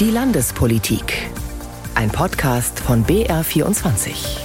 Die 0.00 0.12
Landespolitik. 0.12 1.28
Ein 1.96 2.08
Podcast 2.08 2.78
von 2.78 3.04
BR24. 3.04 4.38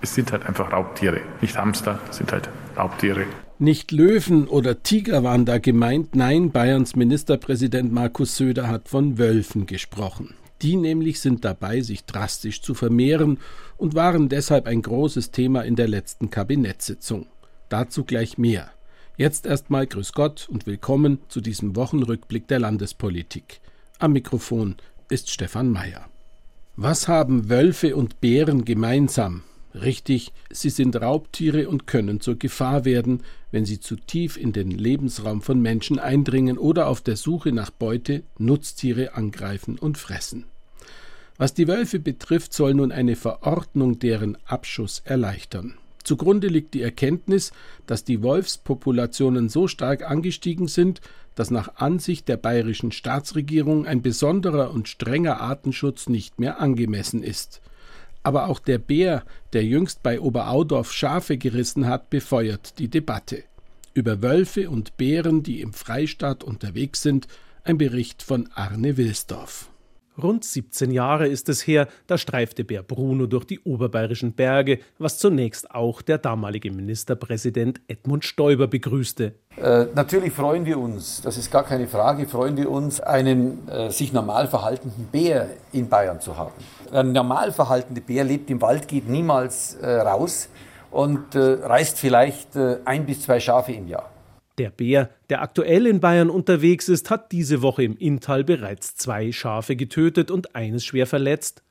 Es 0.00 0.12
sind 0.12 0.32
halt 0.32 0.44
einfach 0.44 0.72
Raubtiere. 0.72 1.20
Nicht 1.40 1.56
Hamster, 1.56 2.00
sind 2.10 2.32
halt 2.32 2.48
Raubtiere. 2.76 3.26
Nicht 3.60 3.92
Löwen 3.92 4.48
oder 4.48 4.82
Tiger 4.82 5.22
waren 5.22 5.44
da 5.44 5.58
gemeint. 5.58 6.16
Nein, 6.16 6.50
Bayerns 6.50 6.96
Ministerpräsident 6.96 7.92
Markus 7.92 8.36
Söder 8.36 8.66
hat 8.66 8.88
von 8.88 9.16
Wölfen 9.16 9.66
gesprochen. 9.66 10.34
Die 10.60 10.74
nämlich 10.74 11.20
sind 11.20 11.44
dabei, 11.44 11.82
sich 11.82 12.04
drastisch 12.04 12.62
zu 12.62 12.74
vermehren 12.74 13.38
und 13.76 13.94
waren 13.94 14.28
deshalb 14.28 14.66
ein 14.66 14.82
großes 14.82 15.30
Thema 15.30 15.62
in 15.62 15.76
der 15.76 15.86
letzten 15.86 16.30
Kabinettssitzung. 16.30 17.28
Dazu 17.68 18.02
gleich 18.02 18.38
mehr. 18.38 18.72
Jetzt 19.22 19.46
erstmal 19.46 19.86
Grüß 19.86 20.14
Gott 20.14 20.48
und 20.50 20.66
willkommen 20.66 21.18
zu 21.28 21.40
diesem 21.40 21.76
Wochenrückblick 21.76 22.48
der 22.48 22.58
Landespolitik. 22.58 23.60
Am 24.00 24.14
Mikrofon 24.14 24.74
ist 25.08 25.30
Stefan 25.30 25.70
Mayer. 25.70 26.08
Was 26.74 27.06
haben 27.06 27.48
Wölfe 27.48 27.94
und 27.94 28.20
Bären 28.20 28.64
gemeinsam? 28.64 29.44
Richtig, 29.76 30.32
sie 30.50 30.70
sind 30.70 31.00
Raubtiere 31.00 31.68
und 31.68 31.86
können 31.86 32.20
zur 32.20 32.36
Gefahr 32.36 32.84
werden, 32.84 33.22
wenn 33.52 33.64
sie 33.64 33.78
zu 33.78 33.94
tief 33.94 34.36
in 34.36 34.52
den 34.52 34.72
Lebensraum 34.72 35.40
von 35.40 35.62
Menschen 35.62 36.00
eindringen 36.00 36.58
oder 36.58 36.88
auf 36.88 37.00
der 37.00 37.14
Suche 37.14 37.52
nach 37.52 37.70
Beute 37.70 38.24
Nutztiere 38.38 39.14
angreifen 39.14 39.78
und 39.78 39.98
fressen. 39.98 40.46
Was 41.38 41.54
die 41.54 41.68
Wölfe 41.68 42.00
betrifft, 42.00 42.52
soll 42.52 42.74
nun 42.74 42.90
eine 42.90 43.14
Verordnung 43.14 44.00
deren 44.00 44.36
Abschuss 44.46 45.00
erleichtern. 45.04 45.74
Zugrunde 46.04 46.48
liegt 46.48 46.74
die 46.74 46.82
Erkenntnis, 46.82 47.52
dass 47.86 48.04
die 48.04 48.22
Wolfspopulationen 48.22 49.48
so 49.48 49.68
stark 49.68 50.08
angestiegen 50.08 50.68
sind, 50.68 51.00
dass 51.34 51.50
nach 51.50 51.76
Ansicht 51.76 52.28
der 52.28 52.36
bayerischen 52.36 52.92
Staatsregierung 52.92 53.86
ein 53.86 54.02
besonderer 54.02 54.70
und 54.70 54.88
strenger 54.88 55.40
Artenschutz 55.40 56.08
nicht 56.08 56.38
mehr 56.38 56.60
angemessen 56.60 57.22
ist. 57.22 57.60
Aber 58.22 58.48
auch 58.48 58.58
der 58.60 58.78
Bär, 58.78 59.24
der 59.52 59.64
jüngst 59.64 60.02
bei 60.02 60.20
Oberaudorf 60.20 60.92
Schafe 60.92 61.38
gerissen 61.38 61.86
hat, 61.86 62.10
befeuert 62.10 62.78
die 62.78 62.88
Debatte. 62.88 63.42
Über 63.94 64.22
Wölfe 64.22 64.70
und 64.70 64.96
Bären, 64.96 65.42
die 65.42 65.60
im 65.60 65.72
Freistaat 65.72 66.44
unterwegs 66.44 67.02
sind, 67.02 67.26
ein 67.64 67.78
Bericht 67.78 68.22
von 68.22 68.48
Arne 68.54 68.96
Wilsdorf. 68.96 69.71
Rund 70.20 70.44
17 70.44 70.90
Jahre 70.90 71.26
ist 71.26 71.48
es 71.48 71.66
her, 71.66 71.88
da 72.06 72.18
streifte 72.18 72.64
Bär 72.64 72.82
Bruno 72.82 73.26
durch 73.26 73.44
die 73.44 73.60
oberbayerischen 73.60 74.34
Berge, 74.34 74.80
was 74.98 75.18
zunächst 75.18 75.70
auch 75.70 76.02
der 76.02 76.18
damalige 76.18 76.70
Ministerpräsident 76.70 77.80
Edmund 77.88 78.24
Stoiber 78.24 78.66
begrüßte. 78.66 79.32
Äh, 79.56 79.86
natürlich 79.94 80.32
freuen 80.32 80.66
wir 80.66 80.78
uns, 80.78 81.22
das 81.22 81.38
ist 81.38 81.50
gar 81.50 81.64
keine 81.64 81.88
Frage, 81.88 82.28
freuen 82.28 82.58
wir 82.58 82.70
uns, 82.70 83.00
einen 83.00 83.66
äh, 83.68 83.90
sich 83.90 84.12
normal 84.12 84.48
verhaltenden 84.48 85.06
Bär 85.06 85.48
in 85.72 85.88
Bayern 85.88 86.20
zu 86.20 86.36
haben. 86.36 86.52
Ein 86.92 87.12
normal 87.12 87.52
verhaltender 87.52 88.02
Bär 88.02 88.24
lebt 88.24 88.50
im 88.50 88.60
Wald, 88.60 88.88
geht 88.88 89.08
niemals 89.08 89.76
äh, 89.76 89.88
raus 89.88 90.48
und 90.90 91.34
äh, 91.34 91.58
reißt 91.62 91.98
vielleicht 91.98 92.54
äh, 92.54 92.78
ein 92.84 93.06
bis 93.06 93.22
zwei 93.22 93.40
Schafe 93.40 93.72
im 93.72 93.88
Jahr. 93.88 94.11
Der 94.58 94.70
Bär, 94.70 95.10
der 95.30 95.42
aktuell 95.42 95.86
in 95.86 96.00
Bayern 96.00 96.28
unterwegs 96.28 96.88
ist, 96.88 97.10
hat 97.10 97.32
diese 97.32 97.62
Woche 97.62 97.84
im 97.84 97.96
Inntal 97.96 98.44
bereits 98.44 98.96
zwei 98.96 99.32
Schafe 99.32 99.76
getötet 99.76 100.30
und 100.30 100.54
eines 100.54 100.84
schwer 100.84 101.06
verletzt. 101.06 101.62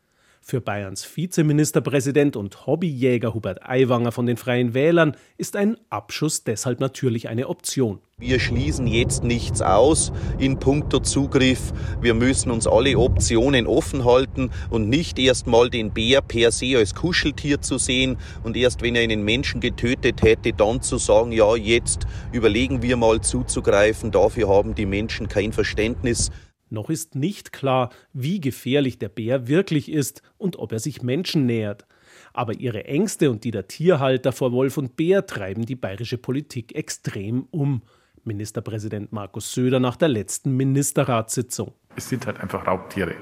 Für 0.43 0.59
Bayerns 0.59 1.05
Vizeministerpräsident 1.15 2.35
und 2.35 2.65
Hobbyjäger 2.65 3.35
Hubert 3.35 3.63
Aiwanger 3.63 4.11
von 4.11 4.25
den 4.25 4.37
Freien 4.37 4.73
Wählern 4.73 5.15
ist 5.37 5.55
ein 5.55 5.77
Abschuss 5.89 6.43
deshalb 6.43 6.79
natürlich 6.79 7.29
eine 7.29 7.47
Option. 7.47 7.99
Wir 8.17 8.39
schließen 8.39 8.87
jetzt 8.87 9.23
nichts 9.23 9.61
aus 9.61 10.11
in 10.39 10.59
puncto 10.59 10.99
Zugriff. 10.99 11.71
Wir 12.01 12.15
müssen 12.15 12.51
uns 12.51 12.65
alle 12.65 12.97
Optionen 12.97 13.67
offen 13.67 14.03
halten 14.03 14.49
und 14.71 14.89
nicht 14.89 15.19
erst 15.19 15.45
mal 15.45 15.69
den 15.69 15.91
Bär 15.91 16.21
per 16.21 16.51
se 16.51 16.75
als 16.75 16.95
Kuscheltier 16.95 17.61
zu 17.61 17.77
sehen 17.77 18.17
und 18.43 18.57
erst 18.57 18.81
wenn 18.81 18.95
er 18.95 19.03
einen 19.03 19.23
Menschen 19.23 19.61
getötet 19.61 20.23
hätte, 20.23 20.53
dann 20.53 20.81
zu 20.81 20.97
sagen, 20.97 21.31
ja, 21.31 21.55
jetzt 21.55 22.07
überlegen 22.31 22.81
wir 22.81 22.97
mal 22.97 23.21
zuzugreifen. 23.21 24.11
Dafür 24.11 24.49
haben 24.49 24.73
die 24.73 24.87
Menschen 24.87 25.27
kein 25.27 25.53
Verständnis. 25.53 26.31
Noch 26.71 26.89
ist 26.89 27.15
nicht 27.15 27.51
klar, 27.51 27.89
wie 28.13 28.39
gefährlich 28.39 28.97
der 28.97 29.09
Bär 29.09 29.49
wirklich 29.49 29.91
ist 29.91 30.21
und 30.37 30.57
ob 30.57 30.71
er 30.71 30.79
sich 30.79 31.03
Menschen 31.03 31.45
nähert. 31.45 31.85
Aber 32.31 32.53
ihre 32.53 32.85
Ängste 32.85 33.29
und 33.29 33.43
die 33.43 33.51
der 33.51 33.67
Tierhalter 33.67 34.31
vor 34.31 34.53
Wolf 34.53 34.77
und 34.77 34.95
Bär 34.95 35.25
treiben 35.25 35.65
die 35.65 35.75
bayerische 35.75 36.17
Politik 36.17 36.73
extrem 36.73 37.45
um. 37.51 37.81
Ministerpräsident 38.23 39.11
Markus 39.11 39.51
Söder 39.51 39.81
nach 39.81 39.97
der 39.97 40.07
letzten 40.07 40.55
Ministerratssitzung. 40.55 41.73
Es 41.97 42.07
sind 42.07 42.25
halt 42.25 42.39
einfach 42.39 42.65
Raubtiere. 42.65 43.15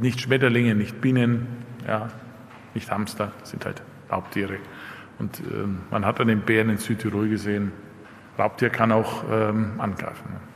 Nicht 0.00 0.20
Schmetterlinge, 0.20 0.74
nicht 0.74 0.98
Bienen, 1.02 1.46
ja, 1.86 2.08
nicht 2.74 2.90
Hamster, 2.90 3.32
sind 3.42 3.66
halt 3.66 3.82
Raubtiere. 4.10 4.56
Und 5.18 5.40
äh, 5.40 5.42
man 5.90 6.06
hat 6.06 6.20
an 6.20 6.28
den 6.28 6.40
Bären 6.40 6.70
in 6.70 6.78
Südtirol 6.78 7.28
gesehen, 7.28 7.72
Raubtier 8.38 8.70
kann 8.70 8.92
auch 8.92 9.24
ähm, 9.30 9.78
angreifen. 9.78 10.51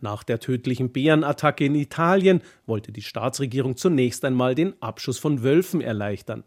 Nach 0.00 0.22
der 0.22 0.38
tödlichen 0.38 0.92
Bärenattacke 0.92 1.64
in 1.64 1.74
Italien 1.74 2.42
wollte 2.66 2.92
die 2.92 3.02
Staatsregierung 3.02 3.76
zunächst 3.76 4.24
einmal 4.24 4.54
den 4.54 4.80
Abschuss 4.80 5.18
von 5.18 5.42
Wölfen 5.42 5.80
erleichtern. 5.80 6.44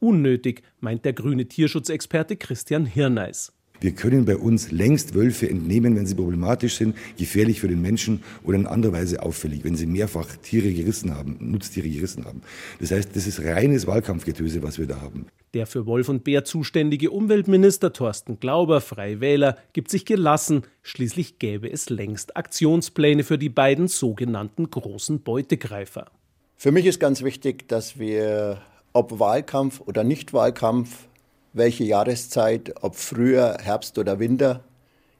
Unnötig, 0.00 0.62
meint 0.80 1.04
der 1.04 1.12
grüne 1.12 1.46
Tierschutzexperte 1.46 2.36
Christian 2.36 2.86
Hirneis. 2.86 3.52
Wir 3.80 3.92
können 3.92 4.26
bei 4.26 4.36
uns 4.36 4.70
längst 4.70 5.14
Wölfe 5.14 5.48
entnehmen, 5.48 5.96
wenn 5.96 6.04
sie 6.04 6.14
problematisch 6.14 6.76
sind, 6.76 6.96
gefährlich 7.16 7.60
für 7.60 7.68
den 7.68 7.80
Menschen 7.80 8.22
oder 8.42 8.58
in 8.58 8.66
anderer 8.66 8.92
Weise 8.92 9.22
auffällig, 9.22 9.64
wenn 9.64 9.74
sie 9.74 9.86
mehrfach 9.86 10.26
Tiere 10.36 10.70
gerissen 10.70 11.14
haben, 11.16 11.38
Nutztiere 11.40 11.88
gerissen 11.88 12.26
haben. 12.26 12.42
Das 12.78 12.90
heißt, 12.90 13.16
das 13.16 13.26
ist 13.26 13.40
reines 13.42 13.86
Wahlkampfgetöse, 13.86 14.62
was 14.62 14.78
wir 14.78 14.86
da 14.86 15.00
haben. 15.00 15.26
Der 15.54 15.66
für 15.66 15.86
Wolf 15.86 16.08
und 16.10 16.24
Bär 16.24 16.44
zuständige 16.44 17.10
Umweltminister 17.10 17.92
Thorsten 17.92 18.38
Glauber, 18.38 18.82
Freiwähler, 18.82 19.56
gibt 19.72 19.90
sich 19.90 20.04
gelassen. 20.04 20.62
Schließlich 20.82 21.38
gäbe 21.38 21.72
es 21.72 21.88
längst 21.88 22.36
Aktionspläne 22.36 23.24
für 23.24 23.38
die 23.38 23.48
beiden 23.48 23.88
sogenannten 23.88 24.70
großen 24.70 25.22
Beutegreifer. 25.22 26.10
Für 26.56 26.70
mich 26.70 26.84
ist 26.84 27.00
ganz 27.00 27.22
wichtig, 27.22 27.66
dass 27.68 27.98
wir, 27.98 28.60
ob 28.92 29.18
Wahlkampf 29.18 29.80
oder 29.80 30.04
Nicht-Wahlkampf, 30.04 31.08
welche 31.52 31.84
Jahreszeit, 31.84 32.74
ob 32.82 32.96
früher, 32.96 33.58
Herbst 33.60 33.98
oder 33.98 34.18
Winter. 34.18 34.64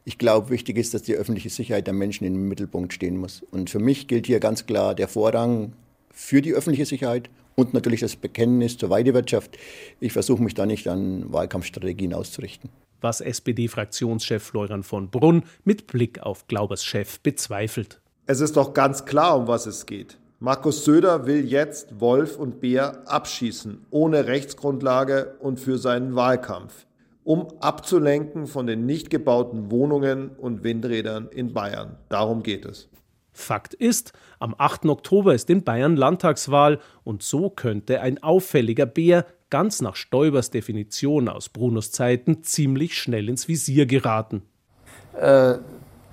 Ich 0.05 0.19
glaube, 0.19 0.51
wichtig 0.51 0.79
ist, 0.79 0.95
dass 0.95 1.03
die 1.03 1.15
öffentliche 1.15 1.51
Sicherheit 1.51 1.87
der 1.87 1.95
Menschen 1.95 2.27
im 2.27 2.49
Mittelpunkt 2.49 2.93
stehen 2.93 3.17
muss. 3.17 3.43
Und 3.51 3.71
für 3.71 3.79
mich 3.79 4.09
gilt 4.09 4.27
hier 4.27 4.41
ganz 4.41 4.67
klar 4.67 4.95
der 4.95 5.09
Vorrang 5.09 5.73
für 6.11 6.43
die 6.43 6.53
öffentliche 6.53 6.87
Sicherheit 6.87 7.31
und 7.55 7.75
natürlich 7.75 8.01
das 8.01 8.17
Bekenntnis 8.17 8.79
zur 8.79 8.91
Weidewirtschaft. 8.91 9.59
Ich 10.01 10.13
versuche 10.13 10.43
mich 10.43 10.55
da 10.55 10.67
nicht 10.67 10.89
an 10.89 11.33
Wahlkampfstrategien 11.33 12.15
auszurichten. 12.15 12.71
Was 13.01 13.21
SPD-Fraktionschef 13.21 14.43
Florian 14.43 14.83
von 14.83 15.11
Brunn 15.11 15.45
mit 15.65 15.87
Blick 15.87 16.21
auf 16.21 16.47
Glaubers 16.49 16.85
Chef 16.85 17.21
bezweifelt. 17.21 18.01
Es 18.27 18.41
ist 18.41 18.57
doch 18.57 18.75
ganz 18.75 19.05
klar, 19.05 19.39
um 19.39 19.49
was 19.49 19.67
es 19.67 19.87
geht. 19.87 20.19
Markus 20.43 20.87
Söder 20.87 21.27
will 21.27 21.45
jetzt 21.45 22.01
Wolf 22.01 22.39
und 22.39 22.61
Bär 22.61 23.03
abschießen, 23.05 23.84
ohne 23.91 24.27
Rechtsgrundlage 24.27 25.37
und 25.39 25.61
für 25.61 25.77
seinen 25.77 26.17
Wahlkampf, 26.17 26.87
um 27.25 27.49
abzulenken 27.61 28.47
von 28.47 28.67
den 28.67 28.87
nicht 28.87 29.11
gebauten 29.11 29.71
Wohnungen 29.71 30.31
und 30.31 30.65
Windrädern 30.65 31.29
in 31.29 31.53
Bayern. 31.53 31.99
Darum 32.09 32.43
geht 32.43 32.65
es. 32.65 32.89
Fakt 33.33 33.75
ist, 33.75 34.15
am 34.39 34.55
8. 34.56 34.87
Oktober 34.87 35.34
ist 35.34 35.50
in 35.50 35.62
Bayern 35.62 35.95
Landtagswahl 35.95 36.79
und 37.05 37.23
so 37.23 37.50
könnte 37.50 38.00
ein 38.00 38.23
auffälliger 38.23 38.87
Bär 38.87 39.27
ganz 39.50 39.83
nach 39.83 39.95
Stoibers 39.95 40.49
Definition 40.49 41.29
aus 41.29 41.50
Brunos 41.50 41.93
Zeiten 41.93 42.43
ziemlich 42.45 42.97
schnell 42.97 43.29
ins 43.29 43.47
Visier 43.47 43.84
geraten. 43.84 44.41
Äh, 45.21 45.59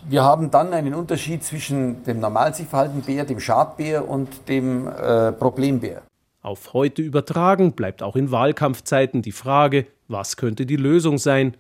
wir 0.09 0.23
haben 0.23 0.51
dann 0.51 0.73
einen 0.73 0.93
Unterschied 0.93 1.43
zwischen 1.43 2.03
dem 2.03 2.19
normal 2.19 2.53
sich 2.53 2.67
Bär, 2.67 3.25
dem 3.25 3.39
Schadbär 3.39 4.07
und 4.07 4.47
dem 4.47 4.87
äh, 4.87 5.31
Problembär. 5.31 6.03
Auf 6.41 6.73
heute 6.73 7.01
übertragen 7.01 7.73
bleibt 7.73 8.01
auch 8.01 8.15
in 8.15 8.31
Wahlkampfzeiten 8.31 9.21
die 9.21 9.33
Frage, 9.33 9.85
was 10.07 10.37
könnte 10.37 10.65
die 10.65 10.77
Lösung 10.77 11.17
sein? 11.17 11.57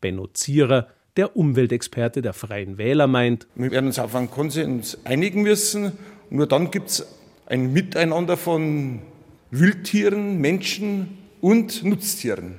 Benno 0.00 0.28
Zierer, 0.28 0.86
der 1.16 1.36
Umweltexperte 1.36 2.22
der 2.22 2.32
Freien 2.32 2.78
Wähler, 2.78 3.08
meint. 3.08 3.48
Wir 3.56 3.72
werden 3.72 3.86
uns 3.86 3.98
auf 3.98 4.14
einen 4.14 4.30
Konsens 4.30 4.98
einigen 5.04 5.42
müssen. 5.42 5.92
Nur 6.30 6.46
dann 6.46 6.70
gibt 6.70 6.90
es 6.90 7.06
ein 7.46 7.72
Miteinander 7.72 8.36
von 8.36 9.00
Wildtieren, 9.50 10.38
Menschen 10.38 11.18
und 11.40 11.82
Nutztieren. 11.82 12.58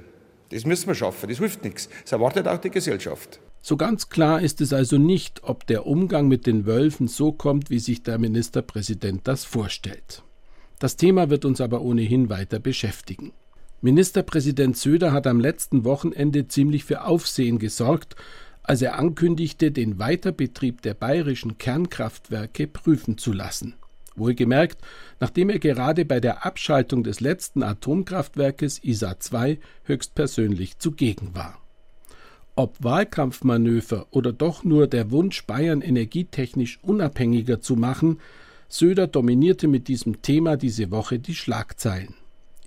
Das 0.52 0.66
müssen 0.66 0.88
wir 0.88 0.96
schaffen, 0.96 1.30
das 1.30 1.38
hilft 1.38 1.64
nichts. 1.64 1.88
Das 2.02 2.12
erwartet 2.12 2.48
auch 2.48 2.58
die 2.58 2.72
Gesellschaft. 2.72 3.40
So 3.62 3.78
ganz 3.78 4.10
klar 4.10 4.42
ist 4.42 4.62
es 4.62 4.74
also 4.74 4.98
nicht, 4.98 5.44
ob 5.44 5.68
der 5.68 5.86
Umgang 5.86 6.28
mit 6.28 6.46
den 6.48 6.66
Wölfen 6.66 7.08
so 7.08 7.32
kommt, 7.32 7.70
wie 7.70 7.80
sich 7.80 8.04
der 8.04 8.18
Ministerpräsident 8.18 9.28
das 9.28 9.44
vorstellt. 9.44 10.24
Das 10.80 10.96
Thema 10.96 11.30
wird 11.30 11.44
uns 11.44 11.60
aber 11.60 11.82
ohnehin 11.82 12.30
weiter 12.30 12.60
beschäftigen. 12.60 13.34
Ministerpräsident 13.82 14.78
Söder 14.78 15.12
hat 15.12 15.28
am 15.28 15.40
letzten 15.40 15.84
Wochenende 15.84 16.48
ziemlich 16.48 16.86
für 16.86 17.06
Aufsehen 17.06 17.60
gesorgt, 17.60 18.16
als 18.64 18.82
er 18.82 18.98
ankündigte, 19.00 19.72
den 19.72 20.00
Weiterbetrieb 20.00 20.82
der 20.82 20.94
bayerischen 20.94 21.58
Kernkraftwerke 21.58 22.68
prüfen 22.68 23.18
zu 23.18 23.34
lassen. 23.34 23.76
Wohlgemerkt, 24.16 24.80
nachdem 25.20 25.50
er 25.50 25.60
gerade 25.60 26.06
bei 26.06 26.20
der 26.20 26.46
Abschaltung 26.46 27.04
des 27.04 27.20
letzten 27.20 27.64
Atomkraftwerkes 27.64 28.84
ISA 28.84 29.16
II 29.32 29.60
höchstpersönlich 29.84 30.78
zugegen 30.78 31.34
war. 31.34 31.58
Ob 32.60 32.84
Wahlkampfmanöver 32.84 34.08
oder 34.12 34.34
doch 34.34 34.66
nur 34.66 34.88
der 34.88 35.12
Wunsch, 35.12 35.46
Bayern 35.46 35.82
energietechnisch 35.82 36.80
unabhängiger 36.82 37.62
zu 37.62 37.78
machen, 37.78 38.20
Söder 38.68 39.08
dominierte 39.08 39.70
mit 39.70 39.88
diesem 39.88 40.22
Thema 40.22 40.58
diese 40.58 40.92
Woche 40.92 41.20
die 41.20 41.36
Schlagzeilen. 41.36 42.16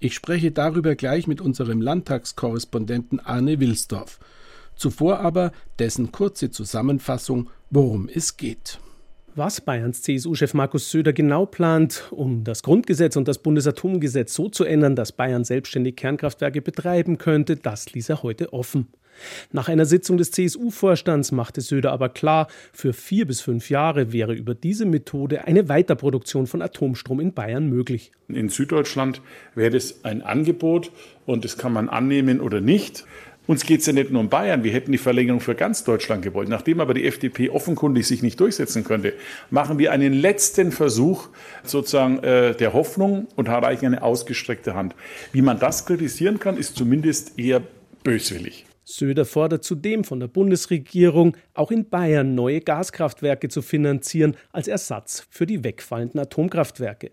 Ich 0.01 0.15
spreche 0.15 0.51
darüber 0.51 0.95
gleich 0.95 1.27
mit 1.27 1.43
unserem 1.43 1.83
Landtagskorrespondenten 1.83 3.21
Arne 3.21 3.61
Wilsdorf. 3.61 4.19
Zuvor 4.77 5.19
aber 5.19 5.53
dessen 5.79 6.11
kurze 6.11 6.51
Zusammenfassung, 6.51 7.51
worum 7.69 8.09
es 8.09 8.39
geht. 8.39 8.79
Was 9.35 9.63
Bayerns 9.63 10.03
CSU-Chef 10.03 10.53
Markus 10.53 10.91
Söder 10.91 11.15
genau 11.15 11.47
plant, 11.47 12.05
um 12.11 12.45
das 12.45 12.63
Grundgesetz 12.63 13.17
und 13.17 13.27
das 13.29 13.39
Bundesatomgesetz 13.39 14.35
so 14.35 14.51
zu 14.51 14.65
ändern, 14.65 14.95
dass 14.95 15.13
Bayern 15.13 15.45
selbstständig 15.45 15.97
Kernkraftwerke 15.97 16.61
betreiben 16.61 17.17
könnte, 17.17 17.57
das 17.57 17.95
ließ 17.95 18.11
er 18.11 18.23
heute 18.23 18.53
offen. 18.53 18.89
Nach 19.51 19.69
einer 19.69 19.87
Sitzung 19.87 20.19
des 20.19 20.33
CSU-Vorstands 20.33 21.33
machte 21.33 21.63
Söder 21.63 21.93
aber 21.93 22.11
klar, 22.11 22.47
für 22.75 22.93
vier 22.93 23.27
bis 23.27 23.41
fünf 23.41 23.71
Jahre 23.71 24.13
wäre 24.13 24.35
über 24.35 24.55
diese 24.55 24.85
Methode 24.85 25.47
eine 25.47 25.67
Weiterproduktion 25.67 26.47
von 26.47 26.61
Atomstrom 26.61 27.19
in 27.19 27.33
Bayern 27.33 27.69
möglich. 27.69 28.13
In 28.29 28.51
Süddeutschland 28.51 29.23
wäre 29.55 29.77
es 29.77 30.05
ein 30.05 30.21
Angebot 30.21 30.91
und 31.25 31.47
das 31.47 31.57
kann 31.57 31.73
man 31.73 31.89
annehmen 31.89 32.41
oder 32.41 32.61
nicht. 32.61 33.07
Uns 33.47 33.67
geht 33.67 33.81
es 33.81 33.87
ja 33.87 33.93
nicht 33.93 34.11
nur 34.11 34.21
um 34.21 34.29
Bayern, 34.29 34.63
wir 34.63 34.73
hätten 34.73 34.93
die 34.93 34.99
Verlängerung 34.99 35.41
für 35.41 35.57
ganz 35.57 35.83
Deutschland 35.83 36.23
gewollt. 36.23 36.49
Nachdem 36.49 36.81
aber 36.81 36.95
die 36.95 37.07
FDP 37.07 37.51
offenkundig 37.51 38.07
sich 38.07 38.23
nicht 38.23 38.39
durchsetzen 38.39 38.85
könnte, 38.85 39.15
machen 39.51 39.79
wir 39.79 39.91
einen 39.91 40.13
letzten 40.13 40.71
Versuch 40.71 41.29
sozusagen 41.65 42.21
äh, 42.21 42.55
der 42.55 42.73
Hoffnung 42.73 43.27
und 43.35 43.49
erreichen 43.49 43.87
eine 43.87 44.03
ausgestreckte 44.03 44.75
Hand. 44.75 44.95
Wie 45.33 45.43
man 45.43 45.59
das 45.59 45.87
kritisieren 45.87 46.39
kann, 46.39 46.57
ist 46.57 46.77
zumindest 46.77 47.39
eher 47.39 47.63
böswillig. 48.05 48.65
Söder 48.85 49.25
fordert 49.25 49.65
zudem 49.65 50.05
von 50.05 50.21
der 50.21 50.29
Bundesregierung, 50.29 51.37
auch 51.55 51.71
in 51.71 51.89
Bayern 51.89 52.35
neue 52.35 52.61
Gaskraftwerke 52.61 53.49
zu 53.49 53.63
finanzieren 53.63 54.37
als 54.53 54.69
Ersatz 54.69 55.27
für 55.31 55.47
die 55.47 55.65
wegfallenden 55.65 56.21
Atomkraftwerke. 56.21 57.13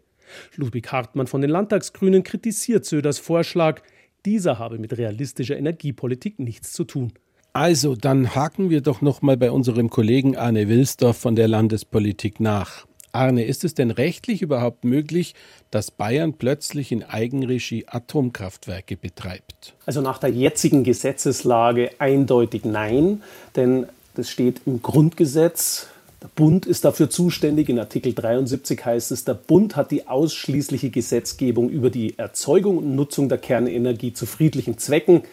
Ludwig 0.55 0.91
Hartmann 0.91 1.27
von 1.27 1.41
den 1.41 1.49
Landtagsgrünen 1.49 2.23
kritisiert 2.23 2.85
Söders 2.85 3.19
Vorschlag, 3.19 3.81
dieser 4.25 4.59
habe 4.59 4.79
mit 4.79 4.97
realistischer 4.97 5.57
Energiepolitik 5.57 6.39
nichts 6.39 6.73
zu 6.73 6.83
tun. 6.83 7.13
Also, 7.53 7.95
dann 7.95 8.35
haken 8.35 8.69
wir 8.69 8.81
doch 8.81 9.01
noch 9.01 9.21
mal 9.21 9.35
bei 9.35 9.51
unserem 9.51 9.89
Kollegen 9.89 10.37
Arne 10.37 10.69
Wilsdorf 10.69 11.17
von 11.17 11.35
der 11.35 11.47
Landespolitik 11.47 12.39
nach. 12.39 12.85
Arne, 13.11 13.43
ist 13.43 13.63
es 13.63 13.73
denn 13.73 13.91
rechtlich 13.91 14.41
überhaupt 14.41 14.83
möglich, 14.83 15.33
dass 15.71 15.89
Bayern 15.89 16.33
plötzlich 16.33 16.91
in 16.91 17.03
Eigenregie 17.03 17.85
Atomkraftwerke 17.87 18.97
betreibt? 18.97 19.73
Also 19.85 20.01
nach 20.01 20.19
der 20.19 20.29
jetzigen 20.29 20.83
Gesetzeslage 20.83 21.91
eindeutig 21.97 22.65
nein, 22.65 23.23
denn 23.55 23.87
das 24.13 24.29
steht 24.29 24.61
im 24.65 24.81
Grundgesetz. 24.81 25.87
Der 26.21 26.27
Bund 26.35 26.65
ist 26.65 26.83
dafür 26.83 27.09
zuständig. 27.09 27.69
In 27.69 27.79
Artikel 27.79 28.13
73 28.13 28.83
heißt 28.83 29.11
es, 29.11 29.23
der 29.23 29.35
Bund 29.35 29.75
hat 29.75 29.91
die 29.91 30.07
ausschließliche 30.07 30.89
Gesetzgebung 30.89 31.69
über 31.69 31.89
die 31.89 32.17
Erzeugung 32.17 32.77
und 32.77 32.95
Nutzung 32.95 33.29
der 33.29 33.37
Kernenergie 33.37 34.11
zu 34.11 34.25
friedlichen 34.25 34.77
Zwecken 34.77 35.23